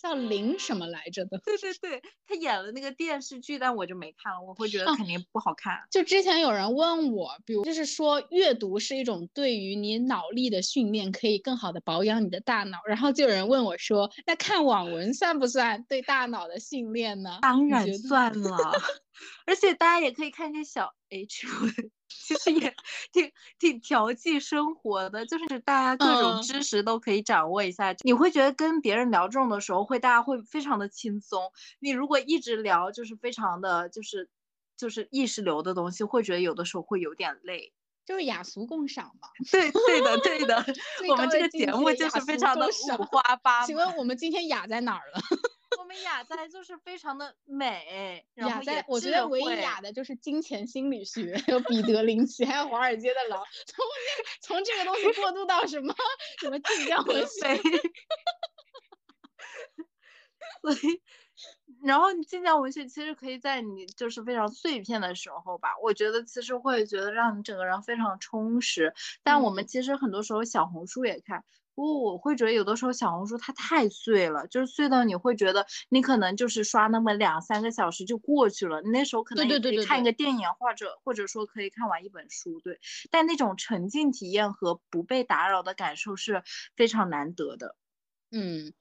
[0.00, 1.38] 叫林什么来着的？
[1.44, 5.76] 对对对，他演了那个电视剧，但我就没看了，我会觉得哦肯定不好看。
[5.90, 12.78] 就之前有人问我，比如就是说阅读是一种对于你脑力的训练，可以更好的保养你的大脑。
[12.86, 17.38] 然后就有人问我说，那看网文算不算对大脑的训练呢？
[17.42, 18.56] 当然算了，
[19.46, 22.74] 而且大家也可以看一些小 H 文，其实也
[23.12, 27.94] 挺挺调剂生活的，就是大家各种嗯知识都可以掌握一下。
[28.02, 31.52] 你会觉得跟别人聊这种的时候，会大家会非常的轻松。
[31.80, 34.28] 你如果一直聊，就是非常的就是
[34.76, 37.72] 就是意识流的东西，会觉得有的时候会有点累。
[38.06, 39.28] 就是雅俗共赏嘛。
[39.52, 40.64] 对对的对的，
[41.10, 43.66] 我们这个节目就是非常的五花八门。
[43.66, 45.20] 请问我们今天雅在哪儿了？
[45.76, 53.44] 我们雅哉就是非常的美，然后也雅在，我觉得唯一雅的就是金钱心理学，有彼得林奇，还有华尔街的狼。
[53.66, 55.94] 从这从这个东西过渡到什么
[56.40, 57.56] 什么晋江文学，
[60.62, 61.02] 对， 所以，
[61.82, 68.94] 然后你晋江文学其实可以在你就是非常碎片的时候吧，我觉得其实会觉得让你整个人非常充实。
[69.22, 71.44] 但我们嗯其实很多时候小红书也看，
[71.78, 82.80] 不过我会觉得有的时候小红书它太碎了，就是碎到你会觉得你可能就是刷那么两三个小时就过去了，你那时候可能也可以看一对对对对个电影，或者或者说可以看完一本书，对。
[83.12, 86.42] 但那种沉浸体验和不被打扰的感受是
[86.74, 87.76] 非常难得的。
[88.32, 88.72] 嗯，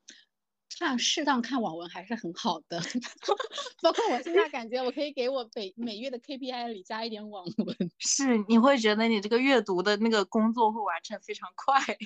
[0.79, 2.79] 看适当看网文还是很好的，
[3.81, 7.75] 包括我现在感觉我可以给我每每月的 KPI 里加一点网文。
[7.97, 11.81] 是，你会觉得你这个阅读的那个工作会完成非常快。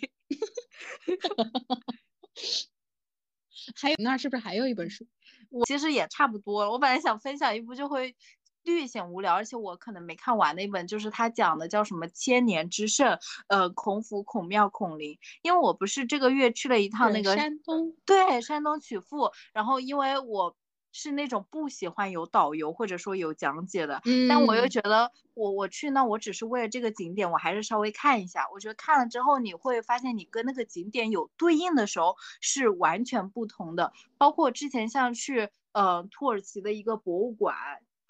[3.75, 5.05] 还有那是不是还有一本书？
[5.49, 6.71] 我其实也差不多了。
[6.71, 8.15] 我本来想分享一部就会
[8.63, 15.17] 略显无聊，而且我可能没看完的一本，就是他讲的叫什么千年之圣，呃，孔府、孔庙、孔林。
[15.41, 19.31] 因为我不是这个月去了一趟那个山东，对，山东曲阜。
[19.53, 20.55] 然后因为我。
[20.93, 28.49] 是那种不喜欢有导游或者说有讲解的，但我又觉得我我去那我只是为了这个景点，我还是稍微看一下。
[28.53, 33.93] 我觉得看了之后你会发现你跟那个景点有对应的时候是完全不同的。
[34.17, 37.55] 包括之前像去呃土耳其的一个博物馆，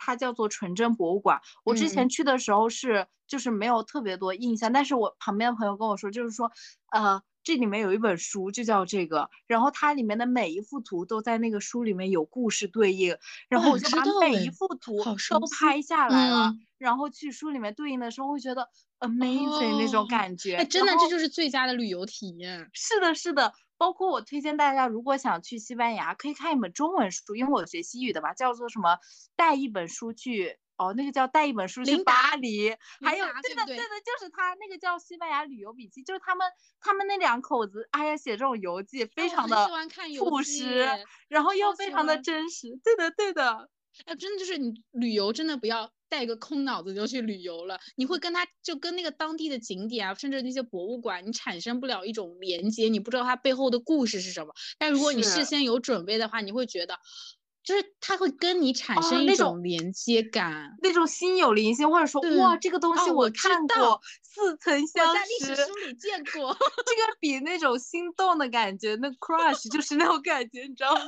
[0.01, 1.41] 它叫做纯真博物馆。
[1.63, 6.51] 我之前去的时候是就是没有特别多印象，但是我旁边的朋友跟我说，就是说
[6.91, 7.21] 呃。
[7.43, 13.17] 这里面有一本书，就叫这个，然后它里面的每一幅图都在那个书里面有故事对应，
[13.49, 22.69] 然后我就把每一幅图都拍下来了，然后去书里面对应的时候会觉得 amazing 那种感觉，哎，真的这就是最佳的旅游体验。
[22.73, 28.99] 是的，是的，包括我推荐大家，如果想去西班牙，可以看一本中文书，因为我学西语的嘛，叫做什么，
[29.35, 30.59] 带一本书去。
[30.77, 36.47] 哦，那个叫带一本书去巴黎，还有对的对的，就是他那个叫西班牙旅游笔记，就是他们
[36.79, 39.67] 他们那两口子，哎呀，写这种游记非常的
[40.19, 40.87] 朴实，
[41.27, 43.69] 然后又非常的真实，对的对的，
[44.05, 56.99] 哎，真的就是你旅游真的不要带个空脑子就去旅游了，你会跟他就跟那个当地的景点啊，甚至那些博物馆，你产生不了一种连接，你不知道它背后的故事是什么，但如果你事先有准备的话，你会觉得。
[57.63, 66.57] 就是他会跟你产生一种连接感，那种心有灵犀，或者说哇，这个东西我看过，似曾相识，在历史书里见过。
[66.57, 71.01] 这个比那种心动的感觉，那 crush 就是那种感觉，你知道吗？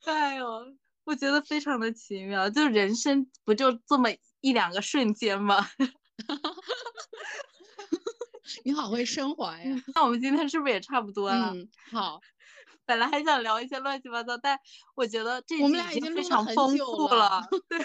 [0.06, 5.66] 哎呦，我觉得非常的奇妙，就人生不就这么一两个瞬间吗？
[8.64, 9.82] 你好会升华呀！
[9.94, 11.52] 那我们今天是不是也差不多了？
[11.90, 12.20] 好。
[12.84, 14.58] 本来还想聊一些乱七八糟，但
[14.96, 17.40] 我觉得这我们俩已经非常丰富了。
[17.68, 17.78] 对，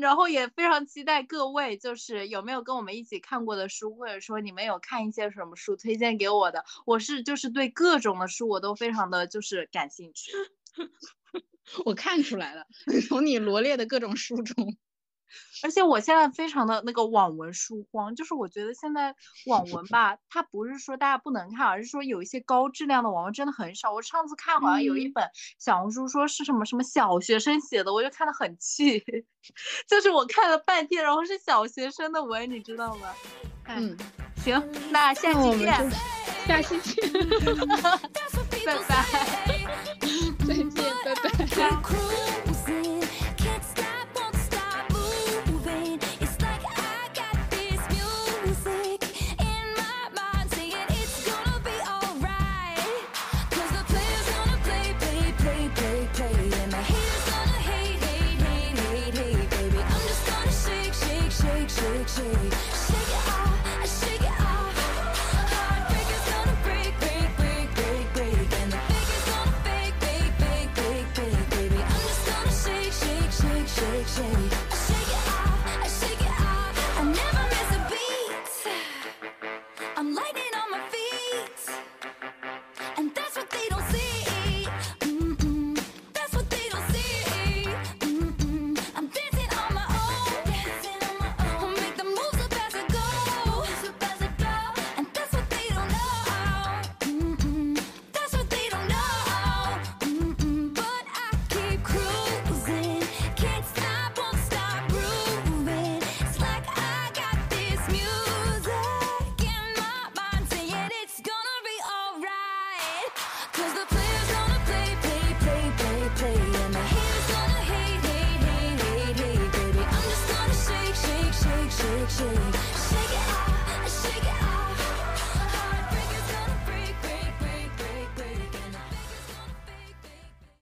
[0.00, 6.64] 然后也非常期待各位，就是有没有跟我们一起看过的书，或者说你们有看一些什么书推荐给我的？
[6.84, 10.32] 我是就是对各种的书我都非常的就是感兴趣。
[11.84, 12.66] 我看出来了，
[13.08, 14.76] 从你罗列的各种书中。
[15.62, 19.14] 而且我现在非常的那个网文书荒，就是我觉得现在
[19.46, 23.92] 网文吧，它不是说大家不能看，而是说有一些高质量的网文真的很少。
[23.92, 29.02] 我上次看好像有一本小红书说是什么什么小学生写的，我就看得很气，
[29.88, 33.08] 就是我看了半天，然后是小学生的文，你知道吗？
[33.66, 33.96] 嗯，
[34.42, 35.90] 行，那下期见，
[36.46, 37.12] 下期见，
[38.64, 39.04] 拜拜，
[40.46, 40.70] 再见，
[41.04, 41.28] 拜拜。